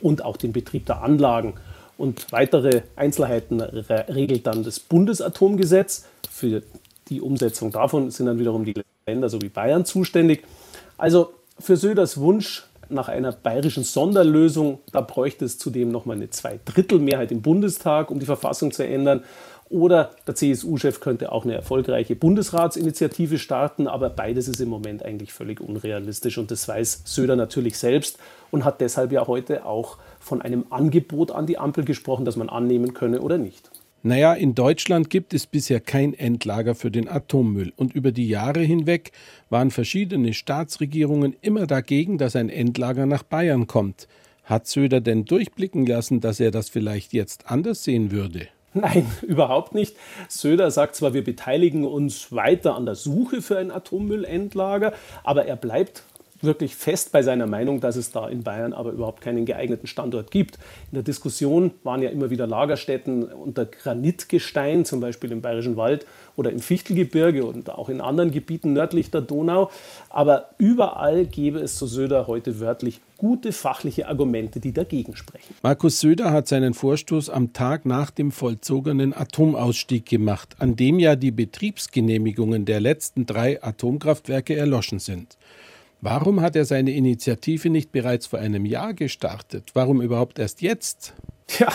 und 0.00 0.24
auch 0.24 0.36
den 0.36 0.52
Betrieb 0.52 0.86
der 0.86 1.02
Anlagen. 1.02 1.54
Und 1.96 2.32
weitere 2.32 2.82
Einzelheiten 2.96 3.60
regelt 3.60 4.48
dann 4.48 4.64
das 4.64 4.80
Bundesatomgesetz. 4.80 6.06
Für 6.28 6.62
die 7.08 7.20
Umsetzung 7.20 7.70
davon 7.70 8.10
sind 8.10 8.26
dann 8.26 8.40
wiederum 8.40 8.64
die 8.64 8.74
Länder 9.06 9.28
sowie 9.28 9.50
Bayern 9.50 9.84
zuständig. 9.84 10.42
Also 10.98 11.32
für 11.60 11.76
Söders 11.76 12.18
Wunsch 12.18 12.64
nach 12.88 13.08
einer 13.08 13.32
bayerischen 13.32 13.84
Sonderlösung, 13.84 14.80
da 14.92 15.00
bräuchte 15.00 15.44
es 15.44 15.58
zudem 15.58 15.90
nochmal 15.90 16.16
eine 16.16 16.30
Zweidrittelmehrheit 16.30 17.30
im 17.32 17.42
Bundestag, 17.42 18.10
um 18.10 18.18
die 18.18 18.26
Verfassung 18.26 18.72
zu 18.72 18.84
ändern. 18.84 19.22
Oder 19.70 20.10
der 20.26 20.34
CSU-Chef 20.34 21.00
könnte 21.00 21.32
auch 21.32 21.44
eine 21.44 21.54
erfolgreiche 21.54 22.14
Bundesratsinitiative 22.14 23.38
starten, 23.38 23.88
aber 23.88 24.10
beides 24.10 24.46
ist 24.46 24.60
im 24.60 24.68
Moment 24.68 25.02
eigentlich 25.04 25.32
völlig 25.32 25.60
unrealistisch 25.60 26.38
und 26.38 26.50
das 26.50 26.68
weiß 26.68 27.02
Söder 27.04 27.34
natürlich 27.34 27.78
selbst 27.78 28.18
und 28.50 28.64
hat 28.64 28.80
deshalb 28.80 29.10
ja 29.10 29.26
heute 29.26 29.64
auch 29.64 29.98
von 30.20 30.42
einem 30.42 30.66
Angebot 30.70 31.30
an 31.32 31.46
die 31.46 31.58
Ampel 31.58 31.84
gesprochen, 31.84 32.24
das 32.24 32.36
man 32.36 32.48
annehmen 32.48 32.94
könne 32.94 33.20
oder 33.20 33.38
nicht. 33.38 33.70
Naja, 34.06 34.34
in 34.34 34.54
Deutschland 34.54 35.08
gibt 35.08 35.32
es 35.32 35.46
bisher 35.46 35.80
kein 35.80 36.12
Endlager 36.12 36.74
für 36.74 36.90
den 36.90 37.08
Atommüll 37.08 37.72
und 37.74 37.94
über 37.94 38.12
die 38.12 38.28
Jahre 38.28 38.60
hinweg 38.60 39.12
waren 39.48 39.70
verschiedene 39.70 40.34
Staatsregierungen 40.34 41.34
immer 41.40 41.66
dagegen, 41.66 42.18
dass 42.18 42.36
ein 42.36 42.50
Endlager 42.50 43.06
nach 43.06 43.22
Bayern 43.22 43.66
kommt. 43.66 44.06
Hat 44.44 44.66
Söder 44.66 45.00
denn 45.00 45.24
durchblicken 45.24 45.86
lassen, 45.86 46.20
dass 46.20 46.38
er 46.38 46.50
das 46.50 46.68
vielleicht 46.68 47.14
jetzt 47.14 47.50
anders 47.50 47.82
sehen 47.82 48.10
würde? 48.10 48.48
Nein, 48.76 49.06
überhaupt 49.22 49.72
nicht. 49.72 49.96
Söder 50.28 50.72
sagt 50.72 50.96
zwar, 50.96 51.14
wir 51.14 51.22
beteiligen 51.22 51.84
uns 51.84 52.32
weiter 52.32 52.74
an 52.74 52.86
der 52.86 52.96
Suche 52.96 53.40
für 53.40 53.56
ein 53.56 53.70
Atommüllendlager, 53.70 54.92
aber 55.22 55.46
er 55.46 55.54
bleibt 55.54 56.02
wirklich 56.44 56.74
fest 56.74 57.12
bei 57.12 57.22
seiner 57.22 57.46
Meinung, 57.46 57.80
dass 57.80 57.96
es 57.96 58.10
da 58.10 58.28
in 58.28 58.42
Bayern 58.42 58.72
aber 58.72 58.92
überhaupt 58.92 59.20
keinen 59.20 59.44
geeigneten 59.46 59.86
Standort 59.86 60.30
gibt. 60.30 60.56
In 60.90 60.96
der 60.96 61.02
Diskussion 61.02 61.72
waren 61.82 62.02
ja 62.02 62.10
immer 62.10 62.30
wieder 62.30 62.46
Lagerstätten 62.46 63.24
unter 63.24 63.66
Granitgestein, 63.66 64.84
zum 64.84 65.00
Beispiel 65.00 65.32
im 65.32 65.40
Bayerischen 65.40 65.76
Wald 65.76 66.06
oder 66.36 66.50
im 66.50 66.60
Fichtelgebirge 66.60 67.44
und 67.44 67.70
auch 67.70 67.88
in 67.88 68.00
anderen 68.00 68.30
Gebieten 68.30 68.72
nördlich 68.72 69.10
der 69.10 69.20
Donau. 69.20 69.70
Aber 70.10 70.50
überall 70.58 71.26
gäbe 71.26 71.58
es, 71.60 71.78
so 71.78 71.86
Söder 71.86 72.26
heute 72.26 72.60
wörtlich, 72.60 73.00
gute 73.16 73.52
fachliche 73.52 74.08
Argumente, 74.08 74.60
die 74.60 74.72
dagegen 74.72 75.16
sprechen. 75.16 75.54
Markus 75.62 76.00
Söder 76.00 76.32
hat 76.32 76.48
seinen 76.48 76.74
Vorstoß 76.74 77.30
am 77.30 77.52
Tag 77.52 77.86
nach 77.86 78.10
dem 78.10 78.32
vollzogenen 78.32 79.14
Atomausstieg 79.14 80.06
gemacht, 80.06 80.56
an 80.58 80.76
dem 80.76 80.98
ja 80.98 81.16
die 81.16 81.30
Betriebsgenehmigungen 81.30 82.64
der 82.64 82.80
letzten 82.80 83.26
drei 83.26 83.62
Atomkraftwerke 83.62 84.56
erloschen 84.56 84.98
sind. 84.98 85.36
Warum 86.04 86.42
hat 86.42 86.54
er 86.54 86.66
seine 86.66 86.90
Initiative 86.90 87.70
nicht 87.70 87.90
bereits 87.90 88.26
vor 88.26 88.38
einem 88.38 88.66
Jahr 88.66 88.92
gestartet? 88.92 89.70
Warum 89.72 90.02
überhaupt 90.02 90.38
erst 90.38 90.60
jetzt? 90.60 91.14
Ja, 91.58 91.72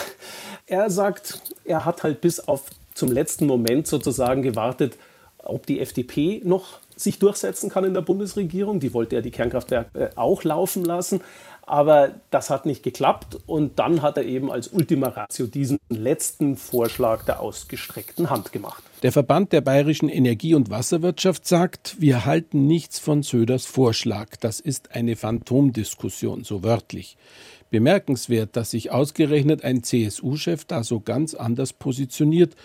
er 0.67 0.91
sagt, 0.91 1.41
er 1.65 1.83
hat 1.83 2.03
halt 2.03 2.21
bis 2.21 2.39
auf 2.39 2.69
zum 2.93 3.11
letzten 3.11 3.47
Moment 3.47 3.87
sozusagen 3.87 4.43
gewartet, 4.43 4.97
ob 5.39 5.65
die 5.65 5.79
FDP 5.79 6.41
noch 6.43 6.79
sich 6.99 7.19
durchsetzen 7.19 7.69
kann 7.69 7.83
in 7.83 7.93
der 7.93 8.01
Bundesregierung. 8.01 8.79
Die 8.79 8.93
wollte 8.93 9.15
ja 9.15 9.21
die 9.21 9.31
Kernkraftwerke 9.31 10.11
auch 10.15 10.43
laufen 10.43 10.83
lassen. 10.83 11.21
Aber 11.69 12.15
das 12.31 12.49
hat 12.49 12.65
nicht 12.65 12.81
geklappt 12.81 13.37
und 13.45 13.77
dann 13.77 14.01
hat 14.01 14.17
er 14.17 14.25
eben 14.25 14.51
als 14.51 14.69
Ultima 14.69 15.09
Ratio 15.09 15.45
diesen 15.45 15.77
letzten 15.87 16.57
Vorschlag 16.57 17.25
der 17.25 17.41
ausgestreckten 17.41 18.31
Hand 18.31 18.51
gemacht. 18.51 18.83
Der 19.03 19.11
Verband 19.11 19.53
der 19.53 19.61
bayerischen 19.61 20.09
Energie- 20.09 20.55
und 20.55 20.71
Wasserwirtschaft 20.71 21.47
sagt, 21.47 21.97
wir 21.99 22.25
halten 22.25 22.65
nichts 22.65 22.97
von 22.97 23.21
Söders 23.21 23.67
Vorschlag. 23.67 24.35
Das 24.39 24.59
ist 24.59 24.95
eine 24.95 25.15
Phantomdiskussion, 25.15 26.43
so 26.43 26.63
wörtlich. 26.63 27.17
Bemerkenswert, 27.69 28.55
dass 28.55 28.71
sich 28.71 28.89
ausgerechnet 28.89 29.63
ein 29.63 29.83
CSU-Chef 29.83 30.65
da 30.65 30.83
so 30.83 30.99
ganz 30.99 31.35
anders 31.35 31.73
positioniert 31.73 32.55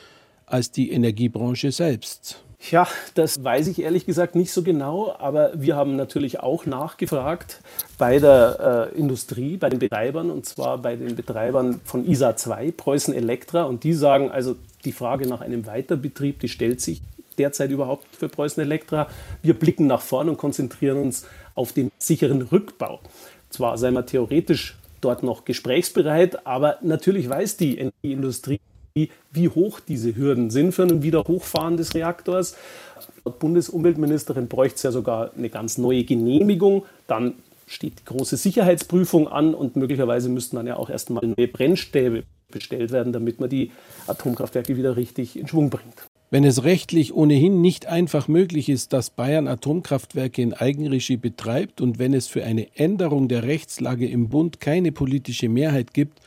als 0.47 0.71
die 0.71 0.91
Energiebranche 0.91 1.73
selbst. 1.73 2.43
Ja, 2.71 2.89
das 3.15 3.45
weiß 3.45 3.67
ich 3.69 3.83
ehrlich 3.83 4.07
gesagt 4.07 4.37
nicht 4.37 4.51
so 4.51 4.63
genau, 4.63 5.15
aber 5.19 5.51
wir 5.55 5.77
haben 5.77 5.97
natürlich 5.97 6.41
auch 6.41 6.65
nachgefragt 6.65 7.61
bei 7.99 8.19
der 8.19 8.91
äh, 8.95 8.99
Industrie, 8.99 9.59
bei 9.59 9.69
den 9.69 9.79
Betreibern, 9.79 10.31
und 10.31 10.47
zwar 10.47 10.79
bei 10.79 10.97
den 10.97 11.15
Betreibern 11.15 11.81
von 11.85 12.07
ISA 12.07 12.37
2, 12.37 12.73
Preußen 12.73 13.13
Elektra, 13.13 13.65
und 13.65 13.85
die 13.85 13.93
sagen 13.93 14.31
also, 14.31 14.57
die 14.85 14.93
Frage 14.93 15.27
nach 15.27 15.43
einem 15.43 15.67
Weiterbetrieb, 15.67 16.41
die 16.41 16.49
stellt 16.49 16.81
sich 16.81 17.03
derzeit 17.37 17.71
überhaupt 17.71 18.07
für 18.17 18.29
Preußen 18.29 18.63
Elektra. 18.63 19.09
Wir 19.43 19.55
blicken 19.55 19.87
nach 19.87 20.01
vorn 20.01 20.29
und 20.29 20.39
konzentrieren 20.39 20.99
uns 20.99 21.27
auf 21.55 21.73
den 21.73 21.91
sicheren 21.99 22.43
Rückbau. 22.43 23.01
Zwar 23.51 23.77
sei 23.77 23.91
man 23.91 24.07
theoretisch 24.07 24.77
dort 25.01 25.23
noch 25.23 25.45
gesprächsbereit, 25.45 26.47
aber 26.47 26.79
natürlich 26.83 27.29
weiß 27.29 27.57
die 27.59 27.79
Energieindustrie, 27.79 28.61
wie 29.33 29.49
hoch 29.49 29.81
diese 29.81 30.15
Hürden 30.15 30.51
sind 30.51 30.73
für 30.73 30.85
ein 30.85 31.03
Wiederhochfahren 31.03 31.77
des 31.77 31.95
Reaktors. 31.95 32.57
Laut 33.25 33.41
Bundesumweltministerin 33.41 34.47
bräuchte 34.47 34.77
es 34.77 34.83
ja 34.85 34.93
sogar 34.93 35.33
eine 35.37 35.51
ganz 35.51 35.79
neue 35.79 36.05
Genehmigung. 36.05 36.85
Dann 37.09 37.35
steht 37.67 37.95
die 37.99 38.05
große 38.05 38.37
Sicherheitsprüfung 38.37 39.27
an 39.27 39.53
und 39.53 39.75
möglicherweise 39.75 40.29
müssten 40.29 40.57
dann 40.57 40.69
ja 40.69 40.77
auch 40.77 40.91
erstmal 40.91 41.27
neue 41.27 41.49
Brennstäbe 41.49 42.23
bestellt 42.53 42.93
werden, 42.93 43.13
damit 43.13 43.41
man 43.41 43.51
die 43.51 43.73
Atomkraftwerke 44.07 44.77
wieder 44.77 44.97
richtig 44.97 45.37
in 45.37 45.49
Schwung 45.49 45.71
bringt. 45.71 46.07
Wenn 46.31 46.45
es 46.45 46.63
rechtlich 46.63 47.13
ohnehin 47.13 47.61
nicht 47.61 47.87
einfach 47.87 48.29
möglich 48.29 48.69
ist, 48.69 48.93
dass 48.93 49.11
Bayern 49.11 49.49
Atomkraftwerke 49.49 50.41
in 50.41 50.55
Eigenregie 50.55 51.17
betreibt 51.17 51.81
und 51.81 51.99
wenn 51.99 52.15
es 52.15 52.29
für 52.29 52.45
eine 52.45 52.69
Änderung 52.77 53.27
der 53.27 53.43
Rechtslage 53.43 54.07
im 54.09 54.29
Bund 54.29 54.61
keine 54.61 54.93
politische 54.93 55.49
Mehrheit 55.49 55.95
gibt, 55.95 56.21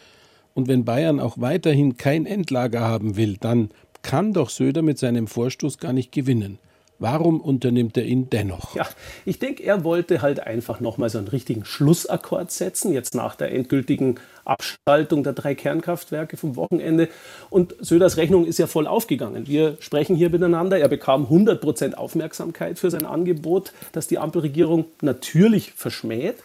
Und 0.58 0.68
wenn 0.68 0.86
Bayern 0.86 1.20
auch 1.20 1.40
weiterhin 1.40 1.98
kein 1.98 2.26
Endlager 2.26 2.82
haben 2.82 3.16
will, 3.16 3.38
dann 3.38 3.70
kann 4.02 4.34
doch 4.34 4.50
Söder 4.50 4.82
mit 4.82 4.98
seinem 4.98 5.28
Vorstoß 5.28 5.78
gar 5.78 5.94
nicht 5.94 6.12
gewinnen. 6.12 6.58
Warum 6.98 7.42
unternimmt 7.42 7.96
er 7.96 8.06
ihn 8.06 8.32
dennoch? 8.32 8.74
Ja, 8.74 8.88
ich 9.24 9.38
denke, 9.38 9.62
er 9.62 9.84
wollte 9.84 10.24
halt 10.24 10.40
einfach 10.40 10.80
nochmal 10.80 11.12
so 11.12 11.20
einen 11.20 11.28
richtigen 11.28 11.64
Schlussakkord 11.64 12.50
setzen, 12.50 12.92
jetzt 12.92 13.14
nach 13.14 13.36
der 13.36 13.52
endgültigen 13.54 14.16
Abschaltung 14.46 15.24
der 15.24 15.34
drei 15.34 15.54
Kernkraftwerke 15.54 16.38
vom 16.38 16.56
Wochenende. 16.56 17.10
Und 17.52 17.76
Söders 17.80 18.18
Rechnung 18.18 18.48
ist 18.48 18.58
ja 18.58 18.66
voll 18.66 18.88
aufgegangen. 18.88 19.46
Wir 19.46 19.78
sprechen 19.80 20.16
hier 20.16 20.32
miteinander. 20.32 20.80
Er 20.80 20.88
bekam 20.88 21.26
100 21.26 21.62
Prozent 21.62 22.00
Aufmerksamkeit 22.00 22.80
für 22.80 22.90
sein 22.90 23.06
Angebot, 23.06 23.74
das 23.92 24.08
die 24.08 24.18
Ampelregierung 24.18 24.86
natürlich 25.04 25.74
verschmäht. 25.74 26.38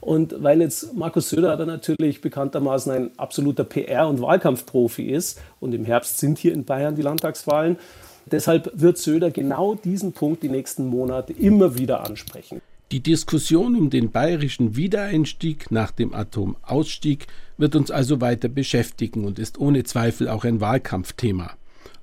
Und 0.00 0.42
weil 0.42 0.60
jetzt 0.60 0.94
Markus 0.94 1.28
Söder 1.28 1.56
da 1.56 1.66
natürlich 1.66 2.20
bekanntermaßen 2.20 2.92
ein 2.92 3.10
absoluter 3.18 3.64
PR- 3.64 4.08
und 4.08 4.20
Wahlkampfprofi 4.22 5.10
ist 5.10 5.40
und 5.60 5.74
im 5.74 5.84
Herbst 5.84 6.18
sind 6.18 6.38
hier 6.38 6.54
in 6.54 6.64
Bayern 6.64 6.96
die 6.96 7.02
Landtagswahlen, 7.02 7.76
Deshalb 8.30 8.70
wird 8.74 8.98
Söder 8.98 9.30
genau 9.30 9.74
diesen 9.74 10.12
Punkt 10.12 10.42
die 10.42 10.48
nächsten 10.48 10.86
Monate 10.86 11.32
immer 11.32 11.78
wieder 11.78 12.04
ansprechen. 12.04 12.60
Die 12.92 13.00
Diskussion 13.00 13.76
um 13.76 13.88
den 13.88 14.10
bayerischen 14.10 14.76
Wiedereinstieg 14.76 15.70
nach 15.70 15.90
dem 15.92 16.12
Atomausstieg 16.12 17.26
wird 17.56 17.76
uns 17.76 17.90
also 17.90 18.20
weiter 18.20 18.48
beschäftigen 18.48 19.24
und 19.24 19.38
ist 19.38 19.58
ohne 19.58 19.84
Zweifel 19.84 20.28
auch 20.28 20.44
ein 20.44 20.60
Wahlkampfthema. 20.60 21.52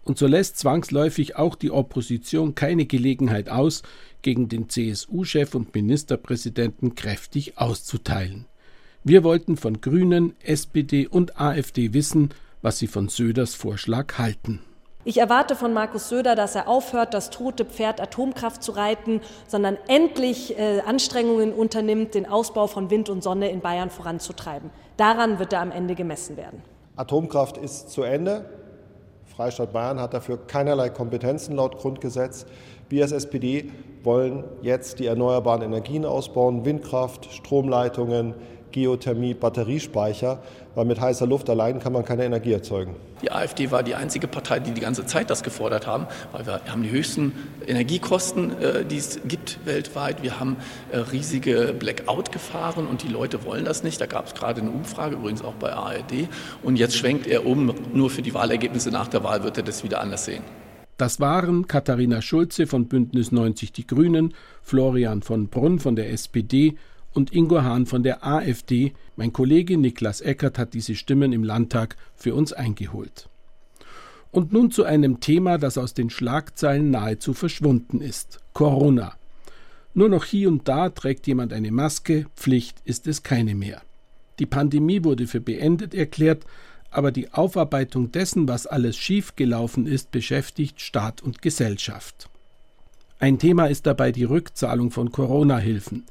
Und 0.08 0.18
so 0.18 0.26
lässt 0.26 0.58
zwangsläufig 0.58 1.36
auch 1.36 1.56
die 1.56 1.70
Opposition 1.70 2.56
keine 2.56 2.86
Gelegenheit 2.86 3.50
aus, 3.50 3.84
gegen 4.22 4.48
den 4.48 4.70
CSU-Chef 4.70 5.54
und 5.54 5.76
Ministerpräsidenten 5.76 6.96
kräftig 6.96 7.58
auszuteilen. 7.58 8.46
Wir 9.04 9.26
wollten 9.26 9.58
von 9.58 9.82
Grünen, 9.82 10.34
SPD 10.42 11.08
und 11.08 11.40
AfD 11.42 11.94
wissen, 11.94 12.30
was 12.62 12.78
sie 12.80 12.88
von 12.88 13.10
Söders 13.10 13.54
Vorschlag 13.54 14.18
halten. 14.18 14.62
Ich 15.04 15.18
erwarte 15.18 15.58
von 15.58 15.74
Markus 15.74 16.08
Söder, 16.08 16.36
dass 16.36 16.56
er 16.56 16.70
aufhört, 16.70 17.14
das 17.14 17.30
tote 17.30 17.66
Pferd 17.66 18.00
Atomkraft 18.00 18.64
zu 18.64 18.72
reiten, 18.72 19.20
sondern 19.48 19.78
endlich 19.90 20.58
äh, 20.58 20.80
Anstrengungen 20.86 21.52
unternimmt, 21.52 22.14
den 22.14 22.26
Ausbau 22.26 22.68
von 22.68 22.90
Wind 22.90 23.10
und 23.10 23.24
Sonne 23.24 23.52
in 23.52 23.60
Bayern 23.60 23.90
voranzutreiben. 23.90 24.70
Daran 24.96 25.38
wird 25.38 25.52
er 25.52 25.60
am 25.60 25.72
Ende 25.72 25.96
gemessen 25.96 26.38
werden. 26.38 26.64
Atomkraft 26.96 27.58
ist 27.58 27.90
zu 27.92 28.04
Ende. 28.04 28.57
Freistaat 29.38 29.72
Bayern 29.72 30.02
hat 30.02 30.16
dafür 30.16 30.40
keinerlei 30.48 30.90
Kompetenzen 30.90 31.56
laut 31.56 31.78
Grundgesetz. 31.78 32.48
Wir 32.90 33.04
als 33.04 33.12
SPD 33.12 33.70
wollen 34.04 34.44
jetzt 34.64 34.98
die 34.98 35.06
erneuerbaren 35.06 35.62
Energien 35.62 36.06
ausbauen, 36.06 36.66
Windkraft, 36.66 37.32
Stromleitungen, 37.32 38.34
Geothermie, 38.72 39.34
Batteriespeicher, 39.34 40.40
weil 40.76 40.86
mit 40.86 41.02
heißer 41.02 41.26
Luft 41.26 41.50
allein 41.50 41.80
kann 41.80 41.94
man 41.94 42.06
keine 42.06 42.26
Energie 42.26 42.54
erzeugen. 42.54 42.96
Die 43.22 43.32
AfD 43.32 43.72
war 43.72 43.82
die 43.82 43.96
einzige 43.96 44.28
Partei, 44.28 44.60
die 44.60 44.72
die 44.72 44.82
ganze 44.82 45.06
Zeit 45.06 45.30
das 45.30 45.42
gefordert 45.42 45.88
haben, 45.88 46.06
weil 46.32 46.46
wir 46.46 46.62
haben 46.68 46.84
die 46.84 46.92
höchsten 46.92 47.32
Energiekosten, 47.66 48.62
äh, 48.62 48.86
die 48.86 48.98
es 48.98 49.20
gibt 49.28 49.60
weltweit. 49.66 50.22
Wir 50.22 50.40
haben 50.40 50.58
äh, 50.92 50.98
riesige 50.98 51.76
Blackout 51.78 52.32
gefahren 52.32 52.86
und 52.86 53.04
die 53.04 53.08
Leute 53.08 53.44
wollen 53.44 53.66
das 53.66 53.84
nicht. 53.84 54.00
Da 54.00 54.06
gab 54.06 54.28
es 54.28 54.36
gerade 54.36 54.62
eine 54.62 54.70
Umfrage, 54.70 55.16
übrigens 55.16 55.42
auch 55.42 55.56
bei 55.56 55.74
ARD. 55.74 56.28
Und 56.62 56.78
jetzt 56.78 56.96
schwenkt 56.96 57.26
er 57.28 57.46
um. 57.46 57.74
Nur 57.94 58.10
für 58.10 58.22
die 58.22 58.34
Wahlergebnisse 58.34 58.92
nach 58.92 59.08
der 59.08 59.24
Wahl 59.24 59.44
wird 59.44 59.58
er 59.58 59.64
das 59.64 59.84
wieder 59.84 60.02
anders 60.02 60.26
sehen. 60.26 60.44
Das 60.98 61.20
waren 61.20 61.68
Katharina 61.68 62.24
Schulze 62.24 62.66
von 62.66 62.88
Bündnis 62.88 63.32
90 63.32 63.72
Die 63.72 63.86
Grünen, 63.86 64.34
Florian 64.64 65.22
von 65.22 65.48
Brunn 65.48 65.78
von 65.78 65.96
der 65.96 66.12
SPD 66.12 66.76
und 67.18 67.34
Ingo 67.34 67.64
Hahn 67.64 67.88
von 67.88 68.04
der 68.04 68.26
AfD. 68.26 68.94
Mein 69.18 69.34
Kollege 69.34 69.76
Niklas 69.76 70.22
Eckert 70.22 70.58
hat 70.58 70.76
diese 70.76 70.96
Stimmen 70.96 71.34
im 71.34 71.44
Landtag 71.44 71.98
für 72.16 72.36
uns 72.36 72.54
eingeholt. 72.54 73.28
Und 74.32 74.54
nun 74.54 74.70
zu 74.70 74.84
einem 74.84 75.20
Thema, 75.20 75.58
das 75.58 75.80
aus 75.80 75.96
den 75.96 76.12
Schlagzeilen 76.12 76.92
nahezu 76.92 77.34
verschwunden 77.34 78.02
ist. 78.02 78.40
Corona. 78.54 79.16
Nur 79.96 80.10
noch 80.10 80.26
hier 80.26 80.48
und 80.48 80.68
da 80.68 80.90
trägt 80.90 81.26
jemand 81.26 81.54
eine 81.54 81.72
Maske, 81.72 82.28
Pflicht 82.36 82.78
ist 82.86 83.08
es 83.08 83.24
keine 83.24 83.56
mehr. 83.56 83.82
Die 84.38 84.46
Pandemie 84.46 85.04
wurde 85.04 85.26
für 85.26 85.42
beendet 85.42 85.96
erklärt, 85.96 86.46
aber 86.92 87.12
die 87.12 87.34
Aufarbeitung 87.34 88.12
dessen, 88.12 88.48
was 88.48 88.68
alles 88.68 88.96
schiefgelaufen 88.96 89.88
ist, 89.88 90.12
beschäftigt 90.12 90.82
Staat 90.82 91.24
und 91.24 91.42
Gesellschaft. 91.42 92.30
Ein 93.18 93.40
Thema 93.40 93.66
ist 93.66 93.88
dabei 93.88 94.12
die 94.12 94.26
Rückzahlung 94.26 94.92
von 94.92 95.12
Corona-Hilfen. 95.12 96.06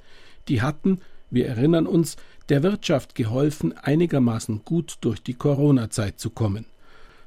Die 0.49 0.63
hatten, 0.63 1.01
wir 1.31 1.47
erinnern 1.47 1.87
uns, 1.87 2.17
der 2.49 2.63
Wirtschaft 2.63 3.15
geholfen, 3.15 3.77
einigermaßen 3.77 4.63
gut 4.65 4.99
durch 5.01 5.23
die 5.23 5.35
Corona-Zeit 5.35 6.21
zu 6.21 6.31
kommen. 6.31 6.67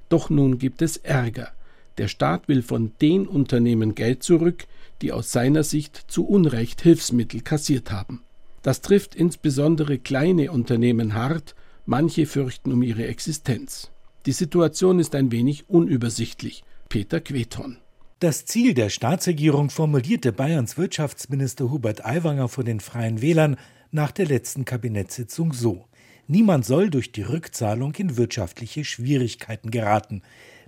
Doch 0.07 0.29
nun 0.29 0.57
gibt 0.57 0.81
es 0.81 0.97
Ärger. 0.97 1.51
Der 1.97 2.07
Staat 2.07 2.47
will 2.47 2.61
von 2.61 2.93
den 3.01 3.27
Unternehmen 3.27 3.93
Geld 3.93 4.23
zurück, 4.23 4.65
die 5.01 5.11
aus 5.11 5.31
seiner 5.31 5.63
Sicht 5.63 6.05
zu 6.07 6.25
Unrecht 6.25 6.81
Hilfsmittel 6.81 7.41
kassiert 7.41 7.91
haben. 7.91 8.23
Das 8.61 8.81
trifft 8.81 9.15
insbesondere 9.15 9.99
kleine 9.99 10.51
Unternehmen 10.51 11.13
hart, 11.13 11.55
manche 11.85 12.25
fürchten 12.25 12.71
um 12.71 12.83
ihre 12.83 13.05
Existenz. 13.05 13.91
Die 14.25 14.31
Situation 14.31 14.99
ist 14.99 15.15
ein 15.15 15.31
wenig 15.31 15.69
unübersichtlich. 15.69 16.63
Peter 16.89 17.21
Queton. 17.21 17.77
Das 18.19 18.43
Ziel 18.43 18.73
der 18.73 18.89
Staatsregierung 18.89 19.69
formulierte 19.69 20.33
Bayerns 20.33 20.77
Wirtschaftsminister 20.77 21.71
Hubert 21.71 22.05
Aiwanger 22.05 22.49
vor 22.49 22.65
den 22.65 22.81
Freien 22.81 23.21
Wählern 23.21 23.55
nach 23.91 24.11
der 24.11 24.25
letzten 24.25 24.65
Kabinettssitzung 24.65 25.53
so. 25.53 25.85
Niemand 26.27 26.65
soll 26.65 26.89
durch 26.89 27.13
die 27.13 27.21
Rückzahlung 27.21 27.95
in 27.95 28.17
wirtschaftliche 28.17 28.83
Schwierigkeiten 28.83 29.71
geraten. 29.71 30.21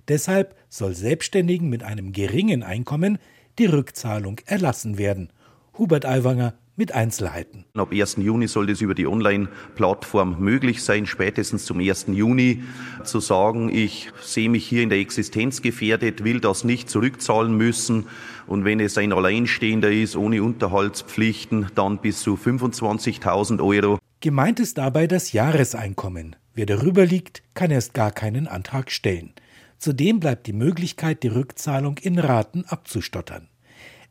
Deshalb 0.08 0.56
soll 0.70 0.94
Selbstständigen 0.94 1.68
mit 1.68 1.82
einem 1.82 2.12
geringen 2.12 2.62
Einkommen 2.62 3.18
die 3.58 3.66
Rückzahlung 3.66 4.40
erlassen 4.46 4.96
werden. 4.96 5.28
Hubert 5.76 6.06
Aiwanger 6.06 6.54
mit 6.82 6.96
Einzelheiten. 6.96 7.64
Ab 7.74 7.92
1. 7.92 8.16
Juni 8.16 8.48
soll 8.48 8.66
das 8.66 8.80
über 8.80 8.96
die 8.96 9.06
Online-Plattform 9.06 10.40
möglich 10.40 10.82
sein, 10.82 11.06
spätestens 11.06 11.64
zum 11.64 11.78
1. 11.78 12.06
Juni 12.08 12.64
zu 13.04 13.20
sagen, 13.20 13.72
ich 13.72 14.10
sehe 14.20 14.48
mich 14.48 14.66
hier 14.66 14.82
in 14.82 14.88
der 14.88 14.98
Existenz 14.98 15.62
gefährdet, 15.62 16.24
will 16.24 16.40
das 16.40 16.64
nicht 16.64 16.90
zurückzahlen 16.90 17.56
müssen. 17.56 18.06
Und 18.48 18.64
wenn 18.64 18.80
es 18.80 18.98
ein 18.98 19.12
Alleinstehender 19.12 19.92
ist, 19.92 20.16
ohne 20.16 20.42
Unterhaltspflichten, 20.42 21.68
dann 21.76 21.98
bis 21.98 22.20
zu 22.20 22.34
25.000 22.34 23.64
Euro. 23.64 24.00
Gemeint 24.18 24.58
ist 24.58 24.76
dabei 24.76 25.06
das 25.06 25.30
Jahreseinkommen. 25.30 26.34
Wer 26.54 26.66
darüber 26.66 27.06
liegt, 27.06 27.44
kann 27.54 27.70
erst 27.70 27.94
gar 27.94 28.10
keinen 28.10 28.48
Antrag 28.48 28.90
stellen. 28.90 29.34
Zudem 29.78 30.18
bleibt 30.18 30.48
die 30.48 30.52
Möglichkeit, 30.52 31.22
die 31.22 31.28
Rückzahlung 31.28 31.98
in 31.98 32.18
Raten 32.18 32.64
abzustottern. 32.64 33.46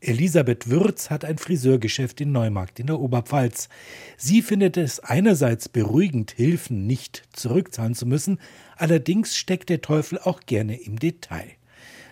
Elisabeth 0.03 0.67
Würz 0.72 1.12
hat 1.12 1.24
ein 1.24 1.38
Friseurgeschäft 1.38 2.22
in 2.22 2.31
Neumarkt 2.31 2.79
in 2.79 2.88
der 2.88 3.00
Oberpfalz. 3.00 3.70
Sie 4.17 4.41
findet 4.41 4.75
es 4.75 5.00
einerseits 5.00 5.70
beruhigend, 5.70 6.31
Hilfen 6.31 6.88
nicht 6.88 7.24
zurückzahlen 7.34 7.93
zu 7.93 8.08
müssen, 8.08 8.39
allerdings 8.77 9.38
steckt 9.38 9.70
der 9.70 9.81
Teufel 9.81 10.17
auch 10.17 10.39
gerne 10.48 10.81
im 10.81 10.98
Detail. 10.98 11.51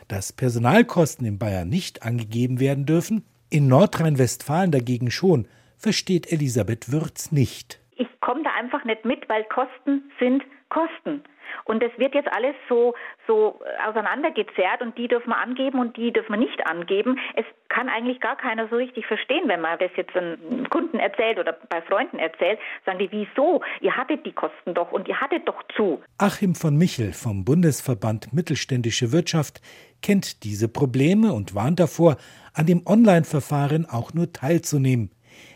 Dass 0.07 0.31
Personalkosten 0.31 1.25
in 1.25 1.39
Bayern 1.39 1.67
nicht 1.67 2.03
angegeben 2.03 2.59
werden 2.59 2.85
dürfen, 2.85 3.25
in 3.49 3.67
Nordrhein-Westfalen 3.67 4.69
dagegen 4.69 5.09
schon, 5.09 5.47
versteht 5.75 6.31
Elisabeth 6.31 6.91
Würz 6.91 7.31
nicht. 7.31 7.79
Ich 7.95 8.07
komme 8.21 8.43
da 8.43 8.51
einfach 8.53 8.85
nicht 8.85 9.03
mit, 9.03 9.27
weil 9.29 9.43
Kosten 9.45 10.03
sind 10.19 10.43
Kosten. 10.69 11.23
Und 11.65 11.83
das 11.83 11.91
wird 11.97 12.15
jetzt 12.15 12.31
alles 12.31 12.55
so, 12.67 12.93
so 13.27 13.59
auseinandergezerrt 13.87 14.81
und 14.81 14.97
die 14.97 15.07
dürfen 15.07 15.29
wir 15.29 15.37
angeben 15.37 15.79
und 15.79 15.97
die 15.97 16.11
dürfen 16.11 16.33
wir 16.33 16.37
nicht 16.37 16.65
angeben. 16.67 17.19
Es 17.35 17.45
kann 17.69 17.89
eigentlich 17.89 18.19
gar 18.19 18.35
keiner 18.35 18.67
so 18.69 18.75
richtig 18.75 19.05
verstehen, 19.05 19.43
wenn 19.47 19.61
man 19.61 19.77
das 19.79 19.91
jetzt 19.95 20.15
einem 20.15 20.67
Kunden 20.69 20.99
erzählt 20.99 21.39
oder 21.39 21.53
bei 21.69 21.81
Freunden 21.83 22.19
erzählt. 22.19 22.59
Sagen 22.85 22.99
die, 22.99 23.11
wieso? 23.11 23.61
Ihr 23.81 23.95
hattet 23.95 24.25
die 24.25 24.33
Kosten 24.33 24.73
doch 24.73 24.91
und 24.91 25.07
ihr 25.07 25.19
hattet 25.19 25.47
doch 25.47 25.61
zu. 25.75 26.01
Achim 26.17 26.55
von 26.55 26.77
Michel 26.77 27.13
vom 27.13 27.45
Bundesverband 27.45 28.33
Mittelständische 28.33 29.11
Wirtschaft 29.11 29.61
kennt 30.01 30.43
diese 30.43 30.67
Probleme 30.67 31.33
und 31.33 31.55
warnt 31.55 31.79
davor, 31.79 32.17
an 32.53 32.65
dem 32.65 32.85
Online-Verfahren 32.85 33.85
auch 33.85 34.13
nur 34.13 34.33
teilzunehmen. 34.33 35.11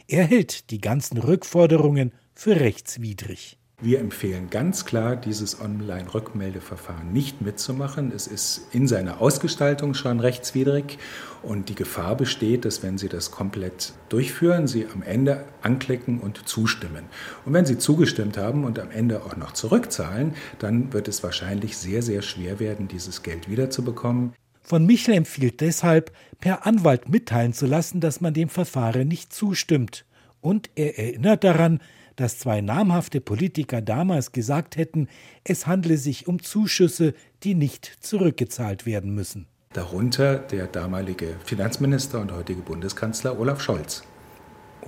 Er 0.08 0.26
hält 0.26 0.70
die 0.70 0.82
ganzen 0.82 1.18
Rückforderungen 1.18 2.14
für 2.34 2.60
rechtswidrig. 2.60 3.58
Wir 3.84 4.00
empfehlen 4.00 4.50
ganz 4.50 4.86
klar, 4.86 5.18
dieses 5.18 5.60
Online-Rückmeldeverfahren 5.60 7.12
nicht 7.12 7.42
mitzumachen. 7.42 8.14
Es 8.16 8.28
ist 8.28 8.70
in 8.72 8.88
seiner 8.88 9.20
Ausgestaltung 9.20 9.94
schon 9.94 10.22
rechtswidrig 10.22 11.00
und 11.42 11.68
die 11.68 11.76
Gefahr 11.76 12.16
besteht, 12.16 12.64
dass 12.64 12.82
wenn 12.82 12.98
Sie 12.98 13.10
das 13.10 13.32
komplett 13.32 13.92
durchführen, 14.08 14.68
Sie 14.68 14.86
am 14.94 15.02
Ende 15.02 15.44
anklicken 15.62 16.22
und 16.22 16.48
zustimmen. 16.48 17.04
Und 17.44 17.52
wenn 17.52 17.66
Sie 17.66 17.78
zugestimmt 17.78 18.38
haben 18.38 18.64
und 18.64 18.80
am 18.80 18.90
Ende 18.90 19.22
auch 19.22 19.36
noch 19.36 19.52
zurückzahlen, 19.52 20.34
dann 20.60 20.94
wird 20.94 21.10
es 21.10 21.22
wahrscheinlich 21.22 21.76
sehr, 21.76 22.02
sehr 22.02 22.22
schwer 22.22 22.62
werden, 22.62 22.88
dieses 22.88 23.22
Geld 23.22 23.50
wiederzubekommen. 23.50 24.32
Von 24.62 24.86
Michel 24.86 25.14
empfiehlt 25.14 25.60
deshalb, 25.60 26.14
per 26.40 26.66
Anwalt 26.66 27.10
mitteilen 27.10 27.52
zu 27.52 27.66
lassen, 27.66 28.00
dass 28.00 28.22
man 28.22 28.34
dem 28.34 28.48
Verfahren 28.48 29.10
nicht 29.10 29.34
zustimmt. 29.34 30.06
Und 30.40 30.70
er 30.76 30.98
erinnert 30.98 31.44
daran, 31.44 31.82
dass 32.16 32.40
zwei 32.40 32.62
namhafte 32.62 33.22
Politiker 33.22 33.82
damals 33.82 34.32
gesagt 34.32 34.78
hätten, 34.78 35.08
es 35.44 35.68
handle 35.68 35.98
sich 35.98 36.28
um 36.28 36.42
Zuschüsse, 36.42 37.14
die 37.44 37.56
nicht 37.56 37.86
zurückgezahlt 38.02 38.86
werden 38.86 39.14
müssen. 39.14 39.48
Darunter 39.74 40.38
der 40.38 40.68
damalige 40.68 41.36
Finanzminister 41.44 42.22
und 42.22 42.32
heutige 42.32 42.62
Bundeskanzler 42.62 43.40
Olaf 43.40 43.60
Scholz. 43.62 44.04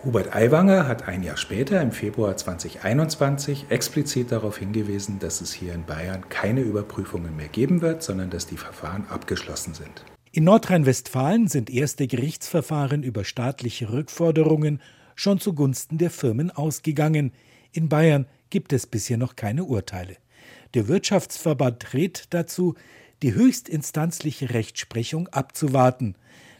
Hubert 0.03 0.35
Aiwanger 0.35 0.87
hat 0.87 1.07
ein 1.07 1.23
Jahr 1.23 1.37
später, 1.37 1.81
im 1.81 1.91
Februar 1.91 2.37
2021, 2.37 3.65
explizit 3.69 4.31
darauf 4.31 4.59
hingewiesen, 4.59 5.17
dass 5.17 5.41
es 5.41 5.51
hier 5.51 5.73
in 5.73 5.85
Bayern 5.85 6.29
keine 6.29 6.61
Überprüfungen 6.61 7.35
mehr 7.35 7.47
geben 7.47 7.81
wird, 7.81 8.03
sondern 8.03 8.29
dass 8.29 8.45
die 8.45 8.57
Verfahren 8.57 9.07
abgeschlossen 9.09 9.73
sind. 9.73 10.05
In 10.31 10.43
Nordrhein-Westfalen 10.43 11.47
sind 11.47 11.69
erste 11.69 12.07
Gerichtsverfahren 12.07 13.03
über 13.03 13.23
staatliche 13.23 13.91
Rückforderungen 13.91 14.81
schon 15.15 15.39
zugunsten 15.39 15.97
der 15.97 16.11
Firmen 16.11 16.51
ausgegangen. 16.51 17.31
In 17.71 17.89
Bayern 17.89 18.27
gibt 18.49 18.73
es 18.73 18.85
bisher 18.85 19.17
noch 19.17 19.35
keine 19.35 19.63
Urteile. 19.63 20.17
Der 20.73 20.87
Wirtschaftsverband 20.87 21.93
rät 21.93 22.25
dazu, 22.29 22.75
die 23.21 23.33
höchstinstanzliche 23.33 24.53
Rechtsprechung 24.53 25.27
abzuwarten. 25.29 26.15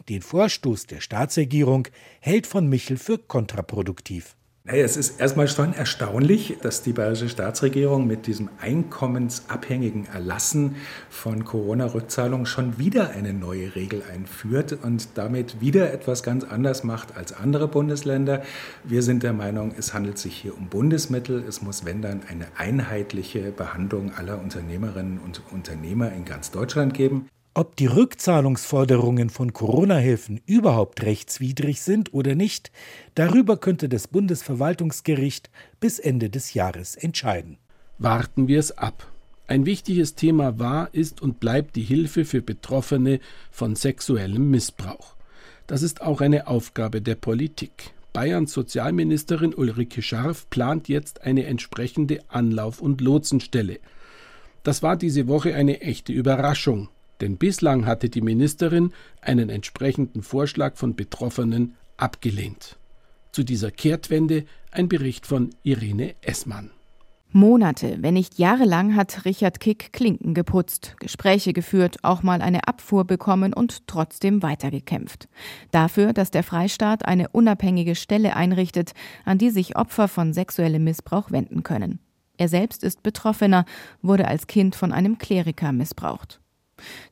Den 0.08 0.22
Vorstoß 0.22 0.86
der 0.86 1.00
Staatsregierung 1.00 1.88
hält 2.20 2.46
von 2.46 2.68
Michel 2.68 2.96
für 2.96 3.18
kontraproduktiv. 3.18 4.36
Naja, 4.68 4.84
es 4.84 4.96
ist 4.96 5.20
erstmal 5.20 5.46
schon 5.46 5.74
erstaunlich, 5.74 6.58
dass 6.60 6.82
die 6.82 6.92
bayerische 6.92 7.28
Staatsregierung 7.28 8.08
mit 8.08 8.26
diesem 8.26 8.48
einkommensabhängigen 8.60 10.06
Erlassen 10.06 10.74
von 11.08 11.44
Corona-Rückzahlungen 11.44 12.46
schon 12.46 12.76
wieder 12.76 13.10
eine 13.10 13.32
neue 13.32 13.76
Regel 13.76 14.02
einführt 14.12 14.76
und 14.82 15.10
damit 15.14 15.60
wieder 15.60 15.92
etwas 15.92 16.24
ganz 16.24 16.42
anders 16.42 16.82
macht 16.82 17.16
als 17.16 17.32
andere 17.32 17.68
Bundesländer. 17.68 18.42
Wir 18.82 19.04
sind 19.04 19.22
der 19.22 19.34
Meinung, 19.34 19.72
es 19.78 19.94
handelt 19.94 20.18
sich 20.18 20.36
hier 20.36 20.58
um 20.58 20.66
Bundesmittel. 20.66 21.44
Es 21.46 21.62
muss, 21.62 21.84
wenn 21.84 22.02
dann, 22.02 22.22
eine 22.28 22.48
einheitliche 22.56 23.52
Behandlung 23.52 24.14
aller 24.16 24.40
Unternehmerinnen 24.40 25.20
und 25.20 25.42
Unternehmer 25.52 26.10
in 26.10 26.24
ganz 26.24 26.50
Deutschland 26.50 26.92
geben. 26.92 27.28
Ob 27.58 27.74
die 27.74 27.86
Rückzahlungsforderungen 27.86 29.30
von 29.30 29.54
Corona-Hilfen 29.54 30.42
überhaupt 30.44 31.02
rechtswidrig 31.02 31.80
sind 31.80 32.12
oder 32.12 32.34
nicht, 32.34 32.70
darüber 33.14 33.56
könnte 33.56 33.88
das 33.88 34.08
Bundesverwaltungsgericht 34.08 35.48
bis 35.80 35.98
Ende 35.98 36.28
des 36.28 36.52
Jahres 36.52 36.96
entscheiden. 36.96 37.56
Warten 37.96 38.46
wir 38.46 38.58
es 38.58 38.76
ab. 38.76 39.10
Ein 39.46 39.64
wichtiges 39.64 40.16
Thema 40.16 40.58
war, 40.58 40.92
ist 40.92 41.22
und 41.22 41.40
bleibt 41.40 41.76
die 41.76 41.82
Hilfe 41.82 42.26
für 42.26 42.42
Betroffene 42.42 43.20
von 43.50 43.74
sexuellem 43.74 44.50
Missbrauch. 44.50 45.16
Das 45.66 45.80
ist 45.80 46.02
auch 46.02 46.20
eine 46.20 46.48
Aufgabe 46.48 47.00
der 47.00 47.14
Politik. 47.14 47.94
Bayerns 48.12 48.52
Sozialministerin 48.52 49.54
Ulrike 49.54 50.02
Scharf 50.02 50.50
plant 50.50 50.90
jetzt 50.90 51.22
eine 51.22 51.46
entsprechende 51.46 52.20
Anlauf- 52.28 52.82
und 52.82 53.00
Lotsenstelle. 53.00 53.78
Das 54.62 54.82
war 54.82 54.98
diese 54.98 55.26
Woche 55.26 55.54
eine 55.54 55.80
echte 55.80 56.12
Überraschung 56.12 56.90
denn 57.20 57.36
bislang 57.36 57.86
hatte 57.86 58.08
die 58.08 58.20
Ministerin 58.20 58.92
einen 59.20 59.48
entsprechenden 59.48 60.22
Vorschlag 60.22 60.76
von 60.76 60.94
Betroffenen 60.94 61.74
abgelehnt. 61.96 62.76
Zu 63.32 63.44
dieser 63.44 63.70
Kehrtwende 63.70 64.44
ein 64.70 64.88
Bericht 64.88 65.26
von 65.26 65.50
Irene 65.62 66.14
Essmann. 66.22 66.70
Monate, 67.32 67.98
wenn 68.00 68.14
nicht 68.14 68.38
jahrelang 68.38 68.96
hat 68.96 69.26
Richard 69.26 69.60
Kick 69.60 69.92
Klinken 69.92 70.32
geputzt, 70.32 70.94
Gespräche 71.00 71.52
geführt, 71.52 71.98
auch 72.02 72.22
mal 72.22 72.40
eine 72.40 72.66
Abfuhr 72.66 73.04
bekommen 73.04 73.52
und 73.52 73.86
trotzdem 73.86 74.42
weitergekämpft. 74.42 75.28
Dafür, 75.70 76.14
dass 76.14 76.30
der 76.30 76.42
Freistaat 76.42 77.04
eine 77.04 77.28
unabhängige 77.28 77.94
Stelle 77.94 78.36
einrichtet, 78.36 78.92
an 79.26 79.36
die 79.36 79.50
sich 79.50 79.76
Opfer 79.76 80.08
von 80.08 80.32
sexuellem 80.32 80.84
Missbrauch 80.84 81.30
wenden 81.30 81.62
können. 81.62 81.98
Er 82.38 82.48
selbst 82.48 82.82
ist 82.82 83.02
Betroffener, 83.02 83.64
wurde 84.02 84.28
als 84.28 84.46
Kind 84.46 84.74
von 84.74 84.92
einem 84.92 85.18
Kleriker 85.18 85.72
missbraucht. 85.72 86.40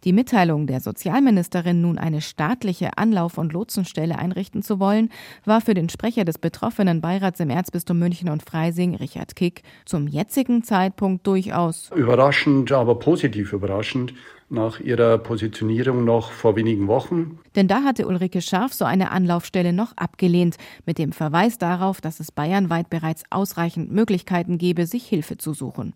Die 0.04 0.12
Mitteilung 0.12 0.66
der 0.66 0.80
Sozialministerin, 0.80 1.80
nun 1.80 1.98
eine 1.98 2.20
staatliche 2.20 2.98
Anlauf- 2.98 3.38
und 3.38 3.52
Lotsenstelle 3.52 4.18
einrichten 4.18 4.62
zu 4.62 4.78
wollen, 4.78 5.08
war 5.44 5.60
für 5.60 5.74
den 5.74 5.88
Sprecher 5.88 6.24
des 6.24 6.38
betroffenen 6.38 7.00
Beirats 7.00 7.40
im 7.40 7.50
Erzbistum 7.50 7.98
München 7.98 8.28
und 8.28 8.42
Freising, 8.42 8.94
Richard 8.94 9.34
Kick, 9.34 9.62
zum 9.86 10.06
jetzigen 10.06 10.62
Zeitpunkt 10.62 11.26
durchaus 11.26 11.90
überraschend, 11.94 12.72
aber 12.72 12.98
positiv 12.98 13.52
überraschend 13.52 14.14
nach 14.50 14.78
ihrer 14.78 15.18
Positionierung 15.18 16.04
noch 16.04 16.30
vor 16.30 16.54
wenigen 16.54 16.86
Wochen. 16.86 17.38
Denn 17.56 17.66
da 17.66 17.82
hatte 17.82 18.06
Ulrike 18.06 18.42
Scharf 18.42 18.74
so 18.74 18.84
eine 18.84 19.10
Anlaufstelle 19.10 19.72
noch 19.72 19.96
abgelehnt, 19.96 20.56
mit 20.84 20.98
dem 20.98 21.12
Verweis 21.12 21.56
darauf, 21.56 22.00
dass 22.00 22.20
es 22.20 22.30
bayernweit 22.30 22.90
bereits 22.90 23.24
ausreichend 23.30 23.90
Möglichkeiten 23.90 24.58
gebe, 24.58 24.86
sich 24.86 25.06
Hilfe 25.06 25.38
zu 25.38 25.54
suchen. 25.54 25.94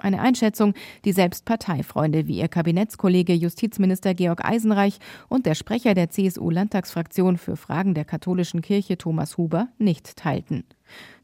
Eine 0.00 0.20
Einschätzung, 0.20 0.74
die 1.04 1.12
selbst 1.12 1.44
Parteifreunde 1.44 2.26
wie 2.26 2.38
ihr 2.38 2.48
Kabinettskollege 2.48 3.34
Justizminister 3.34 4.14
Georg 4.14 4.44
Eisenreich 4.44 4.98
und 5.28 5.44
der 5.44 5.54
Sprecher 5.54 5.94
der 5.94 6.10
CSU-Landtagsfraktion 6.10 7.36
für 7.36 7.56
Fragen 7.56 7.94
der 7.94 8.06
katholischen 8.06 8.62
Kirche 8.62 8.96
Thomas 8.96 9.36
Huber 9.36 9.68
nicht 9.78 10.16
teilten. 10.16 10.64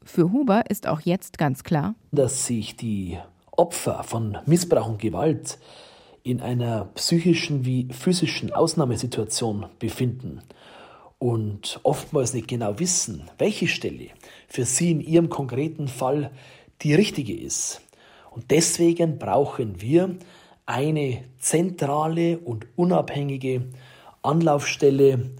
Für 0.03 0.31
Huber 0.31 0.69
ist 0.69 0.87
auch 0.87 1.01
jetzt 1.01 1.37
ganz 1.37 1.63
klar, 1.63 1.95
dass 2.11 2.45
sich 2.45 2.75
die 2.75 3.17
Opfer 3.51 4.03
von 4.03 4.37
Missbrauch 4.45 4.87
und 4.87 4.99
Gewalt 4.99 5.57
in 6.21 6.41
einer 6.41 6.85
psychischen 6.95 7.65
wie 7.65 7.87
physischen 7.91 8.53
Ausnahmesituation 8.53 9.65
befinden 9.79 10.41
und 11.17 11.79
oftmals 11.83 12.33
nicht 12.33 12.47
genau 12.47 12.77
wissen, 12.79 13.29
welche 13.39 13.67
Stelle 13.67 14.09
für 14.47 14.65
sie 14.65 14.91
in 14.91 15.01
ihrem 15.01 15.29
konkreten 15.29 15.87
Fall 15.87 16.31
die 16.83 16.93
richtige 16.93 17.35
ist. 17.35 17.81
Und 18.37 18.51
deswegen 18.51 19.17
brauchen 19.17 19.81
wir 19.81 20.15
eine 20.67 21.23
zentrale 21.39 22.37
und 22.37 22.67
unabhängige 22.75 23.63
Anlaufstelle, 24.21 25.31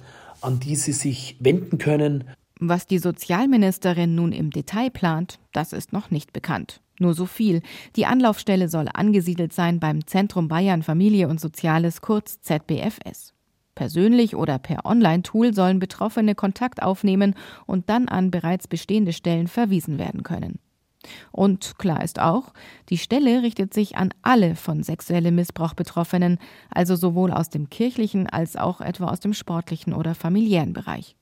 an 0.41 0.59
die 0.59 0.75
sie 0.75 0.93
sich 0.93 1.37
wenden 1.39 1.77
können. 1.77 2.23
Was 2.59 2.87
die 2.87 2.97
Sozialministerin 2.97 4.15
nun 4.15 4.31
im 4.31 4.49
Detail 4.49 4.89
plant, 4.89 5.37
das 5.53 5.73
ist 5.73 5.93
noch 5.93 6.09
nicht 6.09 6.33
bekannt. 6.33 6.81
Nur 6.97 7.13
so 7.13 7.27
viel. 7.27 7.61
Die 7.95 8.07
Anlaufstelle 8.07 8.67
soll 8.67 8.87
angesiedelt 8.91 9.53
sein 9.53 9.79
beim 9.79 10.07
Zentrum 10.07 10.47
Bayern 10.47 10.81
Familie 10.81 11.27
und 11.27 11.39
Soziales, 11.39 12.01
kurz 12.01 12.41
ZBFS. 12.41 13.35
Persönlich 13.75 14.35
oder 14.35 14.57
per 14.57 14.87
Online-Tool 14.87 15.53
sollen 15.53 15.77
Betroffene 15.77 16.33
Kontakt 16.33 16.81
aufnehmen 16.81 17.35
und 17.67 17.91
dann 17.91 18.07
an 18.07 18.31
bereits 18.31 18.67
bestehende 18.67 19.13
Stellen 19.13 19.47
verwiesen 19.47 19.99
werden 19.99 20.23
können. 20.23 20.57
Und 21.31 21.77
klar 21.77 22.03
ist 22.03 22.19
auch, 22.19 22.53
die 22.89 22.97
Stelle 22.97 23.41
richtet 23.43 23.73
sich 23.73 23.95
an 23.95 24.13
alle 24.21 24.55
von 24.55 24.83
sexuellem 24.83 25.35
Missbrauch 25.35 25.73
Betroffenen, 25.73 26.39
also 26.69 26.95
sowohl 26.95 27.31
aus 27.31 27.49
dem 27.49 27.69
kirchlichen 27.69 28.27
als 28.27 28.55
auch 28.55 28.81
etwa 28.81 29.07
aus 29.07 29.19
dem 29.19 29.33
sportlichen 29.33 29.93
oder 29.93 30.15
familiären 30.15 30.73
Bereich. 30.73 31.15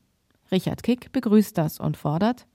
Richard 0.52 0.84
Kick 0.84 1.12
begrüßt 1.12 1.58
das 1.58 1.80
und 1.80 1.98
fordert, 1.98 2.46